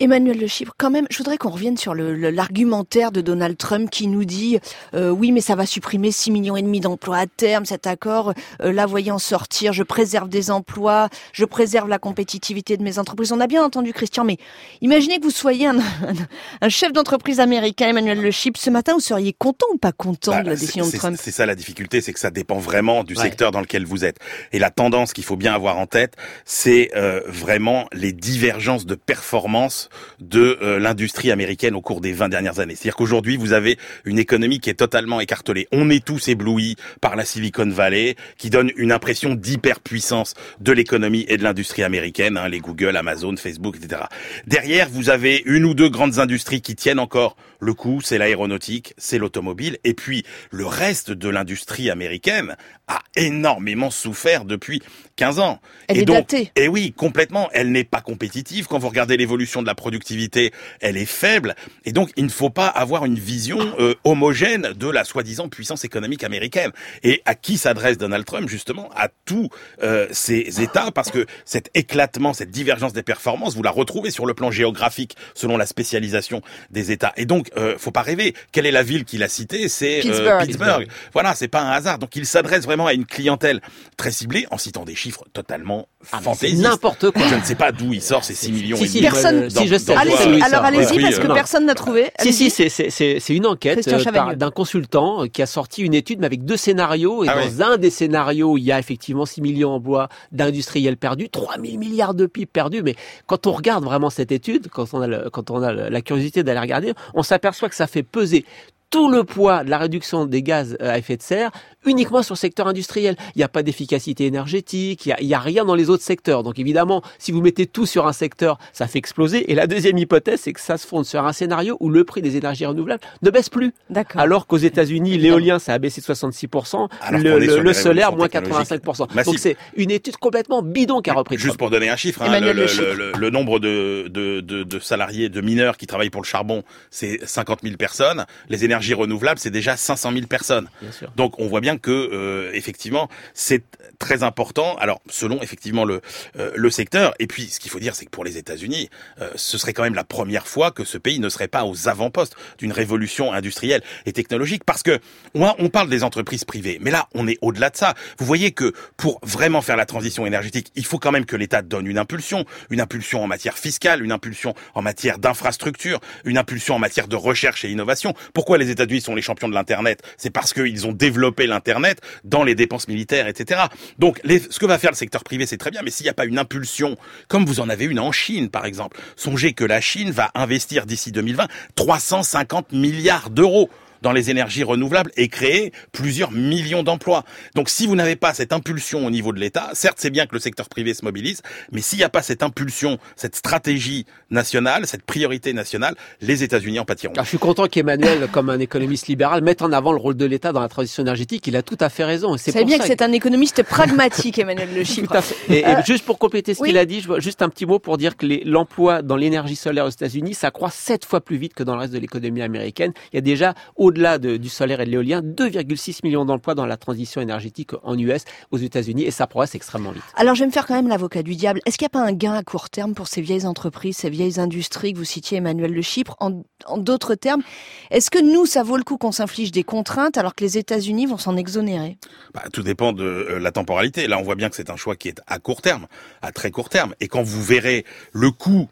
Emmanuel 0.00 0.38
Le 0.38 0.46
quand 0.78 0.90
même, 0.90 1.06
je 1.10 1.18
voudrais 1.18 1.38
qu'on 1.38 1.50
revienne 1.50 1.76
sur 1.76 1.94
l'argumentaire 1.94 3.12
de 3.12 3.20
Donald 3.20 3.56
Trump 3.56 3.90
qui 3.90 4.06
nous 4.06 4.24
dit 4.24 4.58
euh, 4.94 5.10
oui, 5.10 5.32
mais 5.32 5.40
ça 5.40 5.54
va 5.54 5.66
supprimer 5.66 6.12
6 6.12 6.30
millions 6.30 6.56
et 6.56 6.62
demi 6.62 6.80
d'emplois 6.80 7.18
à 7.18 7.26
terme, 7.26 7.64
cet 7.64 7.86
accord. 7.86 8.32
Euh, 8.62 8.72
là, 8.72 8.86
voyant 8.86 9.18
sortir, 9.18 9.72
je 9.72 9.82
préserve 9.82 10.28
des 10.28 10.50
emplois, 10.50 11.08
je 11.32 11.44
préserve 11.44 11.88
la 11.88 11.98
compétitivité 11.98 12.76
de 12.76 12.82
mes 12.82 12.98
entreprises. 12.98 13.32
On 13.32 13.40
a 13.40 13.46
bien 13.46 13.64
entendu 13.64 13.92
Christian, 13.92 14.24
mais 14.24 14.38
imaginez 14.80 15.18
que 15.18 15.24
vous 15.24 15.30
soyez 15.30 15.66
un, 15.66 15.78
un, 16.60 16.68
chef 16.68 16.92
d'entreprise 16.92 17.40
américain, 17.40 17.88
Emmanuel 17.88 18.20
Le 18.20 18.30
ce 18.32 18.70
matin, 18.70 18.94
vous 18.94 19.00
seriez 19.00 19.32
content 19.32 19.66
ou 19.72 19.78
pas 19.78 19.92
content 19.92 20.32
bah, 20.32 20.42
de 20.42 20.50
la 20.50 20.56
décision 20.56 20.86
de 20.86 20.96
Trump 20.96 21.16
C'est 21.20 21.30
ça 21.30 21.46
la 21.46 21.54
difficulté, 21.54 22.00
c'est 22.00 22.12
que 22.12 22.20
ça 22.20 22.30
dépend 22.30 22.58
vraiment 22.58 23.04
du 23.04 23.14
secteur 23.14 23.50
dans 23.50 23.60
lequel 23.60 23.84
vous 23.84 24.04
êtes. 24.04 24.18
Et 24.52 24.58
la 24.58 24.70
tendance 24.70 25.12
qu'il 25.12 25.24
faut 25.24 25.36
bien 25.36 25.54
avoir 25.54 25.78
en 25.78 25.86
tête, 25.86 26.16
c'est 26.44 26.90
euh, 26.96 27.20
vraiment 27.26 27.88
les 27.92 28.12
divergences 28.12 28.86
de 28.86 28.94
performance 28.94 29.88
de 30.20 30.58
euh, 30.62 30.78
l'industrie 30.78 31.30
américaine 31.30 31.74
au 31.74 31.80
cours 31.80 32.00
des 32.00 32.12
20 32.12 32.28
dernières 32.28 32.60
années. 32.60 32.74
C'est-à-dire 32.74 32.96
qu'aujourd'hui, 32.96 33.36
vous 33.36 33.52
avez 33.52 33.78
une 34.04 34.18
économie 34.18 34.60
qui 34.60 34.70
est 34.70 34.74
totalement 34.74 35.20
écartelée. 35.20 35.68
On 35.72 35.90
est 35.90 36.04
tous 36.04 36.28
éblouis 36.28 36.76
par 37.00 37.16
la 37.16 37.24
Silicon 37.24 37.68
Valley, 37.68 38.16
qui 38.38 38.50
donne 38.50 38.70
une 38.76 38.92
impression 38.92 39.34
d'hyperpuissance 39.34 40.34
de 40.60 40.72
l'économie 40.72 41.24
et 41.28 41.36
de 41.36 41.42
l'industrie 41.42 41.82
américaine, 41.82 42.36
hein, 42.36 42.48
les 42.48 42.60
Google, 42.60 42.96
Amazon, 42.96 43.36
Facebook, 43.36 43.76
etc. 43.76 44.02
Derrière, 44.46 44.88
vous 44.88 45.10
avez 45.10 45.42
une 45.46 45.64
ou 45.64 45.74
deux 45.74 45.88
grandes 45.88 46.18
industries 46.18 46.60
qui 46.60 46.74
tiennent 46.74 46.98
encore 46.98 47.36
le 47.60 47.74
coup, 47.74 48.00
c'est 48.02 48.18
l'aéronautique, 48.18 48.92
c'est 48.98 49.18
l'automobile, 49.18 49.78
et 49.84 49.94
puis 49.94 50.24
le 50.50 50.66
reste 50.66 51.12
de 51.12 51.28
l'industrie 51.28 51.90
américaine 51.90 52.56
a 52.88 53.00
énormément 53.14 53.90
souffert 53.90 54.44
depuis 54.44 54.82
15 55.22 55.38
ans. 55.38 55.60
Elle 55.86 55.98
et 55.98 56.00
est 56.00 56.04
donc, 56.04 56.16
datée. 56.16 56.50
Et 56.56 56.66
oui, 56.66 56.92
complètement. 56.96 57.48
Elle 57.52 57.70
n'est 57.70 57.84
pas 57.84 58.00
compétitive. 58.00 58.66
Quand 58.66 58.80
vous 58.80 58.88
regardez 58.88 59.16
l'évolution 59.16 59.62
de 59.62 59.68
la 59.68 59.76
productivité, 59.76 60.52
elle 60.80 60.96
est 60.96 61.06
faible. 61.06 61.54
Et 61.84 61.92
donc, 61.92 62.10
il 62.16 62.24
ne 62.24 62.28
faut 62.28 62.50
pas 62.50 62.66
avoir 62.66 63.04
une 63.04 63.20
vision 63.20 63.60
euh, 63.78 63.94
homogène 64.02 64.72
de 64.76 64.88
la 64.88 65.04
soi-disant 65.04 65.48
puissance 65.48 65.84
économique 65.84 66.24
américaine. 66.24 66.72
Et 67.04 67.22
à 67.24 67.36
qui 67.36 67.56
s'adresse 67.56 67.98
Donald 67.98 68.24
Trump 68.24 68.48
Justement, 68.48 68.90
à 68.96 69.10
tous 69.24 69.48
euh, 69.84 70.08
ces 70.10 70.60
États, 70.60 70.90
parce 70.90 71.12
que 71.12 71.24
cet 71.44 71.70
éclatement, 71.74 72.32
cette 72.32 72.50
divergence 72.50 72.92
des 72.92 73.04
performances, 73.04 73.54
vous 73.54 73.62
la 73.62 73.70
retrouvez 73.70 74.10
sur 74.10 74.26
le 74.26 74.34
plan 74.34 74.50
géographique, 74.50 75.14
selon 75.34 75.56
la 75.56 75.66
spécialisation 75.66 76.42
des 76.70 76.90
États. 76.90 77.12
Et 77.16 77.26
donc, 77.26 77.48
euh, 77.56 77.78
faut 77.78 77.92
pas 77.92 78.02
rêver. 78.02 78.34
Quelle 78.50 78.66
est 78.66 78.72
la 78.72 78.82
ville 78.82 79.04
qu'il 79.04 79.22
a 79.22 79.28
citée? 79.28 79.68
C'est 79.68 80.00
Pittsburgh. 80.00 80.26
euh, 80.26 80.44
Pittsburgh. 80.44 80.88
Voilà, 81.12 81.36
c'est 81.36 81.46
pas 81.46 81.60
un 81.60 81.70
hasard. 81.70 81.98
Donc, 82.00 82.16
il 82.16 82.26
s'adresse 82.26 82.64
vraiment 82.64 82.88
à 82.88 82.92
une 82.92 83.06
clientèle 83.06 83.60
très 83.96 84.10
ciblée 84.10 84.48
en 84.50 84.58
citant 84.58 84.84
des 84.84 84.96
chiffres 84.96 85.11
totalement 85.32 85.88
Ah, 86.12 86.20
fantaisistes. 86.20 86.62
n'importe 86.62 87.10
quoi. 87.10 87.22
Je 87.28 87.34
ne 87.36 87.42
sais 87.42 87.54
pas 87.54 87.72
d'où 87.72 87.92
il 87.92 88.02
sort 88.02 88.24
ces 88.24 88.34
6 88.34 88.52
millions 88.52 88.76
Si. 88.76 89.00
Personne- 89.00 89.48
si, 89.50 89.66
je 89.68 89.76
sais. 89.78 89.94
il 89.94 90.42
Alors 90.42 90.64
allez-y 90.64 91.00
parce 91.00 91.18
que 91.18 91.26
personne 91.32 91.66
n'a 91.66 91.74
trouvé. 91.74 92.10
Si, 92.20 92.32
si, 92.32 92.50
c'est- 92.50 92.68
c'est 92.68 92.90
c'est- 92.90 93.20
c'est 93.20 93.34
une 93.34 93.46
enquête 93.46 93.86
euh, 93.88 94.34
d'un 94.34 94.50
consultant 94.50 95.24
euh, 95.24 95.26
qui 95.28 95.42
a 95.42 95.46
sorti 95.46 95.82
une 95.82 95.94
étude, 95.94 96.18
mais 96.20 96.26
avec 96.26 96.44
deux 96.44 96.56
scénarios. 96.56 97.24
Et 97.24 97.28
Ah 97.28 97.36
dans 97.46 97.62
un 97.62 97.76
des 97.76 97.90
scénarios, 97.90 98.58
il 98.58 98.62
y 98.64 98.72
a 98.72 98.78
effectivement 98.78 99.26
6 99.26 99.40
millions 99.40 99.70
d'emplois 99.70 100.08
d'industriels 100.32 100.96
perdus, 100.96 101.28
3 101.28 101.54
000 101.62 101.78
milliards 101.78 102.14
de 102.14 102.26
PIB 102.26 102.46
perdus. 102.52 102.82
Mais 102.82 102.94
quand 103.26 103.46
on 103.46 103.52
regarde 103.52 103.84
vraiment 103.84 104.10
cette 104.10 104.32
étude, 104.32 104.68
quand 104.68 104.92
on 104.94 105.00
a, 105.02 105.06
le- 105.06 105.30
quand 105.30 105.50
on 105.50 105.62
a 105.62 105.72
la 105.72 106.00
curiosité 106.00 106.42
d'aller 106.42 106.60
regarder, 106.60 106.92
on 107.14 107.22
s'aperçoit 107.22 107.68
que 107.68 107.74
ça 107.74 107.86
fait 107.86 108.02
peser 108.02 108.44
tout 108.92 109.10
le 109.10 109.24
poids 109.24 109.64
de 109.64 109.70
la 109.70 109.78
réduction 109.78 110.26
des 110.26 110.42
gaz 110.42 110.76
à 110.78 110.98
effet 110.98 111.16
de 111.16 111.22
serre 111.22 111.50
uniquement 111.84 112.22
sur 112.22 112.34
le 112.34 112.38
secteur 112.38 112.68
industriel. 112.68 113.16
Il 113.34 113.38
n'y 113.38 113.42
a 113.42 113.48
pas 113.48 113.64
d'efficacité 113.64 114.26
énergétique, 114.26 115.04
il 115.06 115.08
n'y 115.08 115.12
a, 115.14 115.20
il 115.22 115.26
y 115.26 115.34
a 115.34 115.40
rien 115.40 115.64
dans 115.64 115.74
les 115.74 115.90
autres 115.90 116.04
secteurs. 116.04 116.44
Donc 116.44 116.60
évidemment, 116.60 117.02
si 117.18 117.32
vous 117.32 117.40
mettez 117.40 117.66
tout 117.66 117.86
sur 117.86 118.06
un 118.06 118.12
secteur, 118.12 118.58
ça 118.72 118.86
fait 118.86 118.98
exploser. 119.00 119.50
Et 119.50 119.56
la 119.56 119.66
deuxième 119.66 119.98
hypothèse, 119.98 120.42
c'est 120.42 120.52
que 120.52 120.60
ça 120.60 120.76
se 120.78 120.86
fonde 120.86 121.04
sur 121.06 121.24
un 121.26 121.32
scénario 121.32 121.76
où 121.80 121.88
le 121.88 122.04
prix 122.04 122.22
des 122.22 122.36
énergies 122.36 122.66
renouvelables 122.66 123.02
ne 123.22 123.30
baisse 123.30 123.48
plus. 123.48 123.72
D'accord. 123.90 124.20
Alors 124.20 124.46
qu'aux 124.46 124.58
États-Unis, 124.58 125.18
l'éolien, 125.18 125.58
ça 125.58 125.72
a 125.72 125.78
baissé 125.78 126.00
de 126.00 126.06
66%, 126.06 126.88
Alors 127.00 127.20
le, 127.20 127.72
solaire, 127.72 128.14
moins 128.14 128.28
révolutions 128.32 128.76
85%. 128.76 129.14
Massive. 129.14 129.24
Donc 129.32 129.38
c'est 129.40 129.56
une 129.76 129.90
étude 129.90 130.18
complètement 130.18 130.62
bidon 130.62 131.00
qu'a 131.00 131.14
repris 131.14 131.36
Juste 131.36 131.46
Trump. 131.48 131.58
pour 131.58 131.70
donner 131.70 131.88
un 131.88 131.96
chiffre, 131.96 132.22
hein, 132.22 132.26
Emmanuel, 132.26 132.54
le, 132.56 132.62
le 132.62 132.62
le- 132.62 132.68
chiffre. 132.68 132.94
le- 132.94 133.12
le 133.18 133.30
nombre 133.30 133.58
de, 133.58 134.06
de, 134.08 134.40
de, 134.40 134.62
de 134.62 134.78
salariés, 134.78 135.28
de 135.30 135.40
mineurs 135.40 135.76
qui 135.78 135.86
travaillent 135.88 136.10
pour 136.10 136.22
le 136.22 136.26
charbon, 136.26 136.62
c'est 136.90 137.18
50 137.24 137.60
000 137.62 137.76
personnes. 137.76 138.24
Les 138.48 138.64
énergies 138.64 138.81
renouvelables, 138.90 139.38
c'est 139.38 139.50
déjà 139.50 139.76
500 139.76 140.12
000 140.12 140.26
personnes. 140.26 140.68
Donc 141.16 141.38
on 141.38 141.46
voit 141.46 141.60
bien 141.60 141.78
que 141.78 141.90
euh, 141.90 142.50
effectivement 142.54 143.08
c'est 143.34 143.62
très 143.98 144.22
important. 144.22 144.76
Alors 144.76 145.00
selon 145.08 145.40
effectivement 145.42 145.84
le 145.84 146.00
euh, 146.38 146.50
le 146.54 146.70
secteur. 146.70 147.14
Et 147.18 147.26
puis 147.26 147.46
ce 147.46 147.60
qu'il 147.60 147.70
faut 147.70 147.78
dire, 147.78 147.94
c'est 147.94 148.04
que 148.04 148.10
pour 148.10 148.24
les 148.24 148.38
États-Unis, 148.38 148.90
euh, 149.20 149.30
ce 149.36 149.58
serait 149.58 149.72
quand 149.72 149.82
même 149.82 149.94
la 149.94 150.04
première 150.04 150.46
fois 150.46 150.70
que 150.70 150.84
ce 150.84 150.98
pays 150.98 151.18
ne 151.18 151.28
serait 151.28 151.48
pas 151.48 151.64
aux 151.64 151.88
avant-postes 151.88 152.36
d'une 152.58 152.72
révolution 152.72 153.32
industrielle 153.32 153.82
et 154.06 154.12
technologique. 154.12 154.64
Parce 154.64 154.82
que 154.82 154.98
on, 155.34 155.52
on 155.58 155.68
parle 155.68 155.88
des 155.88 156.04
entreprises 156.04 156.44
privées, 156.44 156.78
mais 156.80 156.90
là 156.90 157.08
on 157.14 157.28
est 157.28 157.38
au-delà 157.42 157.70
de 157.70 157.76
ça. 157.76 157.94
Vous 158.18 158.26
voyez 158.26 158.52
que 158.52 158.72
pour 158.96 159.20
vraiment 159.22 159.62
faire 159.62 159.76
la 159.76 159.86
transition 159.86 160.26
énergétique, 160.26 160.72
il 160.74 160.84
faut 160.84 160.98
quand 160.98 161.12
même 161.12 161.26
que 161.26 161.36
l'État 161.36 161.62
donne 161.62 161.86
une 161.86 161.98
impulsion, 161.98 162.44
une 162.70 162.80
impulsion 162.80 163.22
en 163.22 163.26
matière 163.26 163.58
fiscale, 163.58 164.02
une 164.02 164.12
impulsion 164.12 164.54
en 164.74 164.82
matière 164.82 165.18
d'infrastructure, 165.18 166.00
une 166.24 166.38
impulsion 166.38 166.74
en 166.74 166.78
matière 166.78 167.08
de 167.08 167.16
recherche 167.16 167.64
et 167.64 167.70
innovation. 167.70 168.14
Pourquoi 168.34 168.58
les 168.58 168.70
États-Unis 168.72 169.00
sont 169.00 169.14
les 169.14 169.22
champions 169.22 169.48
de 169.48 169.54
l'internet 169.54 170.02
C'est 170.16 170.30
parce 170.30 170.52
qu'ils 170.52 170.86
ont 170.86 170.92
développé 170.92 171.46
l'internet 171.46 172.00
dans 172.24 172.42
les 172.44 172.54
dépenses 172.54 172.88
militaires, 172.88 173.28
etc. 173.28 173.62
Donc, 173.98 174.20
ce 174.24 174.58
que 174.58 174.66
va 174.66 174.78
faire 174.78 174.90
le 174.90 174.96
secteur 174.96 175.24
privé, 175.24 175.46
c'est 175.46 175.58
très 175.58 175.70
bien, 175.70 175.82
mais 175.82 175.90
s'il 175.90 176.04
n'y 176.04 176.10
a 176.10 176.14
pas 176.14 176.24
une 176.24 176.38
impulsion, 176.38 176.96
comme 177.28 177.44
vous 177.44 177.60
en 177.60 177.68
avez 177.68 177.84
une 177.84 177.98
en 177.98 178.12
Chine, 178.12 178.50
par 178.50 178.64
exemple, 178.64 178.98
songez 179.16 179.52
que 179.52 179.64
la 179.64 179.80
Chine 179.80 180.10
va 180.10 180.30
investir 180.34 180.86
d'ici 180.86 181.12
2020 181.12 181.46
350 181.74 182.72
milliards 182.72 183.30
d'euros 183.30 183.70
dans 184.02 184.12
les 184.12 184.30
énergies 184.30 184.62
renouvelables 184.64 185.10
et 185.16 185.28
créer 185.28 185.72
plusieurs 185.92 186.30
millions 186.32 186.82
d'emplois. 186.82 187.24
Donc 187.54 187.68
si 187.68 187.86
vous 187.86 187.96
n'avez 187.96 188.16
pas 188.16 188.34
cette 188.34 188.52
impulsion 188.52 189.06
au 189.06 189.10
niveau 189.10 189.32
de 189.32 189.38
l'État, 189.40 189.70
certes 189.72 189.98
c'est 190.00 190.10
bien 190.10 190.26
que 190.26 190.34
le 190.34 190.40
secteur 190.40 190.68
privé 190.68 190.94
se 190.94 191.04
mobilise, 191.04 191.42
mais 191.70 191.80
s'il 191.80 191.98
n'y 191.98 192.04
a 192.04 192.08
pas 192.08 192.22
cette 192.22 192.42
impulsion, 192.42 192.98
cette 193.16 193.36
stratégie 193.36 194.06
nationale, 194.30 194.86
cette 194.86 195.02
priorité 195.02 195.52
nationale, 195.52 195.94
les 196.20 196.42
États-Unis 196.42 196.78
en 196.78 196.84
pâtiront. 196.84 197.12
Alors, 197.14 197.24
je 197.24 197.30
suis 197.30 197.38
content 197.38 197.66
qu'Emmanuel, 197.66 198.28
comme 198.32 198.50
un 198.50 198.58
économiste 198.58 199.06
libéral, 199.08 199.42
mette 199.42 199.62
en 199.62 199.72
avant 199.72 199.92
le 199.92 199.98
rôle 199.98 200.16
de 200.16 200.24
l'État 200.24 200.52
dans 200.52 200.60
la 200.60 200.68
transition 200.68 201.02
énergétique. 201.02 201.46
Il 201.46 201.56
a 201.56 201.62
tout 201.62 201.78
à 201.80 201.88
fait 201.88 202.04
raison. 202.04 202.36
C'est 202.36 202.52
bien 202.64 202.76
ça 202.78 202.82
que 202.84 202.88
c'est 202.88 203.02
un 203.02 203.12
économiste 203.12 203.62
pragmatique, 203.62 204.38
Emmanuel 204.38 204.68
Le 204.74 204.84
Tout 204.84 204.92
Chiffre. 204.92 205.16
à 205.16 205.22
fait. 205.22 205.36
Et, 205.54 205.60
et 205.60 205.66
Euh, 205.66 205.82
juste 205.84 206.04
pour 206.04 206.18
compléter 206.18 206.54
ce 206.54 206.60
oui. 206.62 206.68
qu'il 206.68 206.78
a 206.78 206.84
dit, 206.84 207.00
je 207.00 207.06
vois 207.06 207.20
juste 207.20 207.42
un 207.42 207.48
petit 207.48 207.66
mot 207.66 207.78
pour 207.78 207.96
dire 207.98 208.16
que 208.16 208.26
l'emploi 208.44 209.02
dans 209.02 209.16
l'énergie 209.16 209.56
solaire 209.56 209.86
aux 209.86 209.90
États-Unis, 209.90 210.34
ça 210.34 210.50
croît 210.50 210.70
sept 210.70 211.04
fois 211.04 211.20
plus 211.20 211.36
vite 211.36 211.54
que 211.54 211.62
dans 211.62 211.74
le 211.74 211.80
reste 211.80 211.92
de 211.92 211.98
l'économie 211.98 212.42
américaine. 212.42 212.92
Il 213.12 213.16
y 213.16 213.18
a 213.18 213.22
déjà, 213.22 213.54
au-delà 213.92 214.18
de- 214.18 214.38
du 214.38 214.48
solaire 214.48 214.80
et 214.80 214.86
de 214.86 214.90
l'éolien, 214.90 215.20
2,6 215.22 216.00
millions 216.02 216.24
d'emplois 216.24 216.54
dans 216.54 216.64
la 216.66 216.76
transition 216.78 217.20
énergétique 217.20 217.70
en 217.82 217.96
US, 217.98 218.22
aux 218.50 218.56
États-Unis, 218.56 219.04
et 219.04 219.10
ça 219.10 219.26
progresse 219.26 219.54
extrêmement 219.54 219.92
vite. 219.92 220.02
Alors, 220.16 220.34
je 220.34 220.40
vais 220.40 220.46
me 220.46 220.52
faire 220.52 220.66
quand 220.66 220.74
même 220.74 220.88
l'avocat 220.88 221.22
du 221.22 221.36
diable. 221.36 221.60
Est-ce 221.66 221.76
qu'il 221.76 221.84
n'y 221.84 221.90
a 221.94 221.98
pas 222.00 222.06
un 222.06 222.12
gain 222.12 222.32
à 222.32 222.42
court 222.42 222.70
terme 222.70 222.94
pour 222.94 223.06
ces 223.06 223.20
vieilles 223.20 223.44
entreprises, 223.46 223.98
ces 223.98 224.08
vieilles 224.10 224.40
industries 224.40 224.94
que 224.94 224.98
vous 224.98 225.04
citiez, 225.04 225.38
Emmanuel 225.38 225.72
Le 225.72 225.82
Chypre? 225.82 226.16
En, 226.20 226.42
en 226.66 226.78
d'autres 226.78 227.14
termes, 227.14 227.42
est-ce 227.90 228.10
que 228.10 228.18
nous, 228.22 228.46
ça 228.46 228.62
vaut 228.62 228.76
le 228.78 228.84
coup 228.84 228.96
qu'on 228.96 229.12
s'inflige 229.12 229.52
des 229.52 229.62
contraintes 229.64 230.16
alors 230.16 230.34
que 230.34 230.42
les 230.42 230.56
États-Unis 230.56 231.06
vont 231.06 231.18
s'en 231.18 231.36
exonérer? 231.36 231.98
Bah, 232.32 232.44
tout 232.52 232.62
dépend 232.62 232.92
de 232.92 233.04
euh, 233.04 233.38
la 233.38 233.52
temporalité. 233.52 234.06
Là, 234.06 234.18
on 234.18 234.22
voit 234.22 234.36
bien 234.36 234.48
que 234.48 234.56
c'est 234.56 234.70
un 234.70 234.76
choix 234.76 234.96
qui 234.96 235.08
est 235.08 235.20
à 235.26 235.38
court 235.38 235.60
terme, 235.60 235.86
à 236.22 236.32
très 236.32 236.50
court 236.50 236.70
terme. 236.70 236.94
Et 237.00 237.08
quand 237.08 237.22
vous 237.22 237.42
verrez 237.42 237.84
le 238.12 238.30
coût 238.30 238.68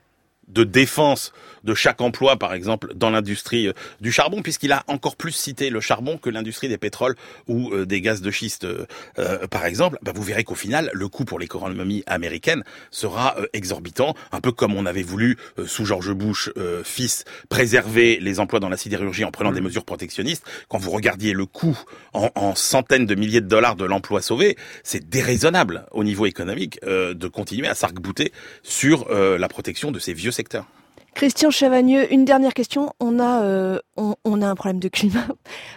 de 0.49 0.65
défense 0.65 1.33
de 1.65 1.75
chaque 1.75 2.01
emploi, 2.01 2.37
par 2.37 2.55
exemple, 2.55 2.93
dans 2.95 3.11
l'industrie 3.11 3.69
euh, 3.69 3.73
du 4.01 4.13
charbon, 4.13 4.43
puisqu'il 4.43 4.73
a 4.73 4.85
encore 4.87 5.17
plus 5.17 5.33
cité 5.33 5.71
le 5.71 5.81
charbon 5.81 6.19
que 6.19 6.31
l'industrie 6.31 6.69
des 6.69 6.79
pétroles 6.79 7.17
ou 7.49 7.73
euh, 7.73 7.87
des 7.87 8.01
gaz 8.01 8.21
de 8.21 8.31
schiste, 8.31 8.65
euh, 8.65 9.47
par 9.49 9.65
exemple, 9.67 9.99
bah, 10.03 10.13
vous 10.15 10.23
verrez 10.23 10.45
qu'au 10.45 10.55
final, 10.55 10.91
le 10.93 11.09
coût 11.09 11.25
pour 11.25 11.39
l'économie 11.39 12.03
américaine 12.07 12.65
sera 12.91 13.37
exorbitant, 13.53 14.15
un 14.33 14.41
peu 14.41 14.53
comme 14.53 14.75
on 14.75 14.87
avait 14.87 15.03
voulu, 15.03 15.37
sous 15.67 15.85
George 15.85 16.13
Bush, 16.13 16.51
fils, 16.85 17.25
préserver 17.49 18.19
les 18.21 18.41
emplois 18.41 18.61
dans 18.61 18.69
la 18.69 18.77
sidérurgie 18.77 19.25
en 19.25 19.31
prenant 19.31 19.53
des 19.53 19.61
mmh. 19.61 19.65
mesures 19.65 19.85
protectionnistes. 19.85 20.45
Quand 20.69 20.79
vous 20.79 20.91
regardiez 20.91 21.33
le 21.33 21.47
coût 21.47 21.79
en, 22.13 22.31
en 22.35 22.55
centaines 22.55 23.07
de 23.07 23.15
milliers 23.15 23.41
de 23.41 23.49
dollars 23.49 23.77
de 23.77 23.85
l'emploi 23.85 24.23
sauvé, 24.23 24.57
c'est 24.83 25.09
déraisonnable 25.09 25.87
au 25.93 26.05
niveau 26.05 26.27
économique 26.27 26.81
de 26.85 27.29
continuer 27.29 27.69
à 27.69 27.75
s'arc-bouter 27.75 28.33
sur 28.63 29.09
la 29.13 29.49
protection 29.49 29.91
de 29.91 29.99
ces 29.99 30.13
vieux 30.13 30.33
secteurs. 30.33 30.67
Christian 31.15 31.51
Chavagneux, 31.51 32.13
une 32.13 32.25
dernière 32.25 32.55
question. 32.55 32.93
On 33.01 33.19
a, 33.19 33.43
euh, 33.43 33.79
on, 33.97 34.43
a 34.43 34.47
un 34.47 34.55
problème 34.55 34.81
de 34.81 34.89
climat. 34.89 35.27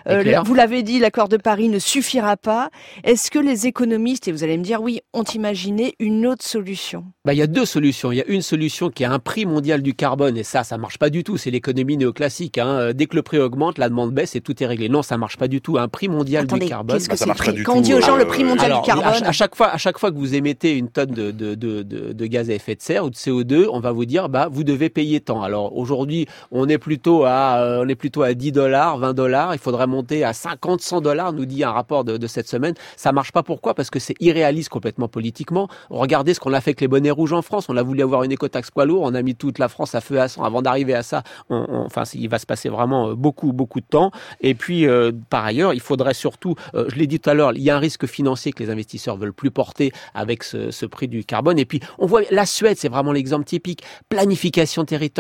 Euh, 0.10 0.42
vous 0.44 0.54
l'avez 0.54 0.84
dit, 0.84 1.00
l'accord 1.00 1.30
de 1.30 1.38
Paris 1.38 1.70
ne 1.70 1.80
suffira 1.80 2.36
pas. 2.36 2.70
Est-ce 3.06 3.32
que 3.32 3.40
les 3.40 3.68
économistes, 3.68 4.28
et 4.28 4.34
vous 4.34 4.44
allez 4.44 4.58
me 4.58 4.64
dire 4.64 4.82
oui, 4.82 5.00
ont 5.14 5.24
imaginé 5.24 5.96
une 6.00 6.28
autre 6.28 6.44
solution? 6.44 7.06
Bah, 7.24 7.34
Il 7.34 7.38
y 7.38 7.42
a 7.42 7.48
deux 7.48 7.66
solutions. 7.66 8.12
Il 8.12 8.18
y 8.18 8.22
a 8.22 8.26
une 8.28 8.42
solution 8.42 8.90
qui 8.90 9.04
est 9.04 9.08
un 9.08 9.20
prix 9.20 9.46
mondial 9.46 9.82
du 9.82 9.94
carbone, 9.94 10.38
et 10.38 10.44
ça, 10.44 10.66
ça 10.66 10.78
marche 10.78 10.98
pas 10.98 11.10
du 11.10 11.24
tout. 11.24 11.38
C'est 11.38 11.52
l'économie 11.52 11.96
néoclassique. 11.96 12.58
Hein. 12.58 12.68
Euh, 12.68 12.94
dès 12.94 13.06
que 13.06 13.16
le 13.16 13.22
prix 13.22 13.40
augmente, 13.40 13.78
la 13.78 13.88
demande 13.88 14.12
baisse 14.12 14.36
et 14.36 14.42
tout 14.42 14.62
est 14.62 14.66
réglé. 14.66 14.90
Non, 14.90 15.04
ça 15.04 15.18
marche 15.18 15.38
pas 15.38 15.48
du 15.48 15.62
tout. 15.62 15.78
Un 15.78 15.88
prix 15.88 16.10
mondial 16.10 16.48
du 16.48 16.60
carbone. 16.60 16.98
Qu'est-ce 16.98 17.08
que 17.08 17.26
bah, 17.26 17.36
c'est 17.38 17.64
Quand 17.64 17.78
on 17.78 17.82
dit 17.82 17.94
aux 17.94 18.02
gens 18.02 18.18
le 18.18 18.26
prix 18.26 18.44
mondial 18.44 18.74
du 18.74 18.82
carbone 18.82 19.24
à, 19.24 19.32
chaque 19.32 19.56
fois, 19.56 19.70
à 19.70 19.78
chaque 19.78 19.98
fois 19.98 20.12
que 20.12 20.18
vous 20.18 20.36
émettez 20.36 20.78
une 20.78 20.90
tonne 20.90 21.12
de, 21.12 21.32
de, 21.32 21.56
de, 21.56 21.82
de, 21.82 22.26
gaz 22.26 22.50
à 22.50 22.54
effet 22.54 22.76
de 22.76 22.82
serre 22.82 23.06
ou 23.06 23.10
de 23.10 23.16
CO2, 23.16 23.68
on 23.72 23.80
va 23.80 23.92
vous 23.92 24.06
dire 24.06 24.30
bah 24.30 24.50
vous 24.52 24.64
devez 24.64 24.90
payer 24.90 25.22
Alors 25.30 25.76
aujourd'hui 25.76 26.28
on 26.52 26.68
est 26.68 26.78
plutôt 26.78 27.24
à, 27.26 27.60
euh, 27.60 27.84
on 27.84 27.88
est 27.88 27.96
plutôt 27.96 28.24
à 28.24 28.34
10 28.34 28.52
dollars, 28.52 28.98
20 28.98 29.14
dollars. 29.14 29.54
Il 29.54 29.60
faudrait 29.60 29.88
monter 29.88 30.24
à 30.24 30.34
50, 30.34 30.82
100 30.82 31.02
dollars, 31.02 31.34
nous 31.34 31.46
dit 31.46 31.64
un 31.64 31.72
rapport 31.72 32.04
de, 32.04 32.18
de 32.18 32.28
cette 32.28 32.48
semaine. 32.48 32.74
Ça 32.98 33.12
marche 33.12 33.32
pas. 33.32 33.44
Pourquoi? 33.44 33.74
Parce 33.74 33.90
que 33.90 34.00
c'est 34.00 34.16
irréaliste 34.20 34.70
complètement 34.70 35.08
politiquement. 35.08 35.68
Regardez 35.90 36.34
ce 36.34 36.40
qu'on 36.40 36.54
a 36.54 36.62
fait 36.62 36.72
avec 36.72 36.82
les 36.82 36.88
bonnets 36.88 37.12
rouges 37.12 37.34
en 37.34 37.42
France. 37.42 37.68
On 37.70 37.78
a 37.78 37.84
voulu 37.84 38.02
avoir 38.02 38.24
une 38.24 38.32
écotaxe 38.32 38.72
poids 38.72 38.86
lourd. 38.86 39.04
On 39.04 39.14
a 39.14 39.22
mis 39.22 39.36
toute 39.36 39.60
la 39.60 39.70
France 39.70 39.96
à 39.96 40.02
feu 40.02 40.20
à 40.20 40.28
sang. 40.28 40.44
Avant 40.44 40.62
d'arriver 40.62 40.94
à 40.94 41.04
ça, 41.04 41.24
on, 41.50 41.66
enfin, 41.86 42.04
il 42.14 42.30
va 42.30 42.40
se 42.40 42.46
passer 42.46 42.70
vraiment 42.70 43.10
euh, 43.10 43.16
beaucoup, 43.16 43.54
beaucoup 43.54 43.80
de 43.80 43.86
temps. 43.86 44.12
Et 44.42 44.54
puis, 44.54 44.88
euh, 44.88 45.12
par 45.30 45.46
ailleurs, 45.46 45.74
il 45.74 45.82
faudrait 45.82 46.14
surtout, 46.14 46.56
je 46.74 46.96
l'ai 46.96 47.08
dit 47.08 47.20
tout 47.20 47.30
à 47.30 47.34
l'heure, 47.34 47.54
il 47.54 47.62
y 47.62 47.70
a 47.70 47.76
un 47.76 47.80
risque 47.80 48.06
financier 48.06 48.52
que 48.52 48.64
les 48.64 48.70
investisseurs 48.70 49.18
veulent 49.18 49.34
plus 49.34 49.52
porter 49.52 49.92
avec 50.14 50.44
ce, 50.44 50.72
ce 50.72 50.86
prix 50.86 51.08
du 51.08 51.24
carbone. 51.24 51.60
Et 51.60 51.66
puis, 51.66 51.80
on 51.98 52.06
voit 52.06 52.22
la 52.32 52.46
Suède, 52.46 52.78
c'est 52.78 52.90
vraiment 52.90 53.12
l'exemple 53.12 53.46
typique. 53.46 53.84
Planification 54.10 54.86
territoriale, 54.86 55.13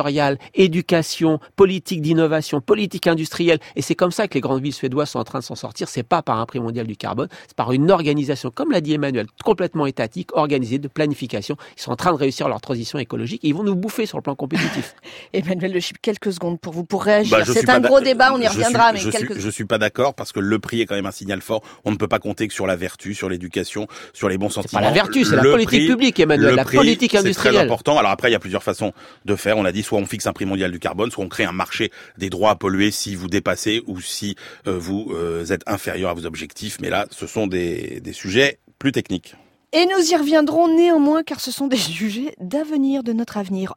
éducation, 0.53 1.39
politique 1.55 2.01
d'innovation, 2.01 2.61
politique 2.61 3.07
industrielle. 3.07 3.59
Et 3.75 3.81
c'est 3.81 3.95
comme 3.95 4.11
ça 4.11 4.27
que 4.27 4.35
les 4.35 4.41
grandes 4.41 4.61
villes 4.61 4.73
suédoises 4.73 5.09
sont 5.11 5.19
en 5.19 5.23
train 5.23 5.39
de 5.39 5.43
s'en 5.43 5.55
sortir. 5.55 5.89
C'est 5.89 6.03
pas 6.03 6.21
par 6.21 6.39
un 6.39 6.45
prix 6.45 6.59
mondial 6.59 6.87
du 6.87 6.95
carbone, 6.95 7.27
c'est 7.47 7.55
par 7.55 7.71
une 7.71 7.91
organisation, 7.91 8.51
comme 8.53 8.71
l'a 8.71 8.81
dit 8.81 8.93
Emmanuel, 8.93 9.27
complètement 9.43 9.85
étatique, 9.85 10.35
organisée 10.35 10.79
de 10.79 10.87
planification. 10.87 11.57
Ils 11.77 11.81
sont 11.81 11.91
en 11.91 11.95
train 11.95 12.11
de 12.11 12.17
réussir 12.17 12.47
leur 12.47 12.61
transition 12.61 12.99
écologique 12.99 13.43
et 13.43 13.49
ils 13.49 13.55
vont 13.55 13.63
nous 13.63 13.75
bouffer 13.75 14.05
sur 14.05 14.17
le 14.17 14.23
plan 14.23 14.35
compétitif. 14.35 14.95
Emmanuel 15.33 15.73
Le 15.73 15.79
Chip, 15.79 15.97
quelques 16.01 16.33
secondes 16.33 16.59
pour 16.59 16.73
vous 16.73 16.83
pour 16.83 17.03
réagir. 17.03 17.37
Bah, 17.37 17.43
c'est 17.45 17.69
un 17.69 17.79
gros 17.79 17.99
débat, 17.99 18.33
on 18.33 18.39
y 18.39 18.47
reviendra. 18.47 18.93
je, 18.95 19.09
mais 19.09 19.39
suis, 19.39 19.51
suis 19.51 19.65
pas 19.65 19.77
d'accord 19.77 20.13
parce 20.13 20.31
que 20.31 20.39
le 20.39 20.59
prix 20.59 20.81
est 20.81 20.85
quand 20.85 20.95
même 20.95 21.05
un 21.05 21.11
signal 21.11 21.41
fort. 21.41 21.61
On 21.85 21.91
ne 21.91 21.97
peut 21.97 22.07
pas 22.07 22.19
compter 22.19 22.47
que 22.47 22.53
sur 22.53 22.67
la 22.67 22.75
vertu, 22.75 23.13
sur 23.13 23.29
l'éducation, 23.29 23.87
sur 24.13 24.29
les 24.29 24.37
bons 24.37 24.49
sentiments. 24.49 24.81
Pas 24.81 24.87
la 24.87 24.93
vertu, 24.93 25.25
c'est 25.25 25.35
la 25.35 25.43
politique 25.43 25.87
publique, 25.87 26.19
Emmanuel, 26.19 26.55
la 26.55 26.65
politique 26.65 27.15
industrielle. 27.15 27.53
C'est 27.53 27.59
très 27.59 27.65
important. 27.65 27.97
Alors 27.97 28.11
après, 28.11 28.29
il 28.29 28.33
y 28.33 28.35
a 28.35 28.39
plusieurs 28.39 28.63
façons 28.63 28.93
de 29.25 29.35
faire. 29.35 29.57
On 29.57 29.65
a 29.65 29.71
dit 29.71 29.82
soit 29.83 29.99
on 29.99 30.05
fixe 30.05 30.27
un 30.27 30.33
prix 30.33 30.45
mondial 30.45 30.71
du 30.71 30.79
carbone, 30.79 31.11
soit 31.11 31.23
on 31.23 31.29
crée 31.29 31.45
un 31.45 31.51
marché 31.51 31.91
des 32.17 32.29
droits 32.29 32.51
à 32.51 32.55
polluer 32.55 32.91
si 32.91 33.15
vous 33.15 33.27
dépassez 33.27 33.83
ou 33.87 34.01
si 34.01 34.35
euh, 34.67 34.77
vous 34.77 35.11
euh, 35.13 35.45
êtes 35.45 35.63
inférieur 35.67 36.09
à 36.09 36.13
vos 36.13 36.25
objectifs. 36.25 36.77
Mais 36.81 36.89
là, 36.89 37.05
ce 37.11 37.27
sont 37.27 37.47
des, 37.47 37.99
des 38.01 38.13
sujets 38.13 38.59
plus 38.79 38.91
techniques. 38.91 39.35
Et 39.75 39.87
nous 39.87 40.11
y 40.11 40.15
reviendrons 40.15 40.67
néanmoins 40.75 41.23
car 41.23 41.39
ce 41.39 41.51
sont 41.51 41.67
des 41.67 41.77
sujets 41.99 42.35
d'avenir 42.39 43.03
de 43.03 43.13
notre 43.13 43.37
avenir. 43.37 43.71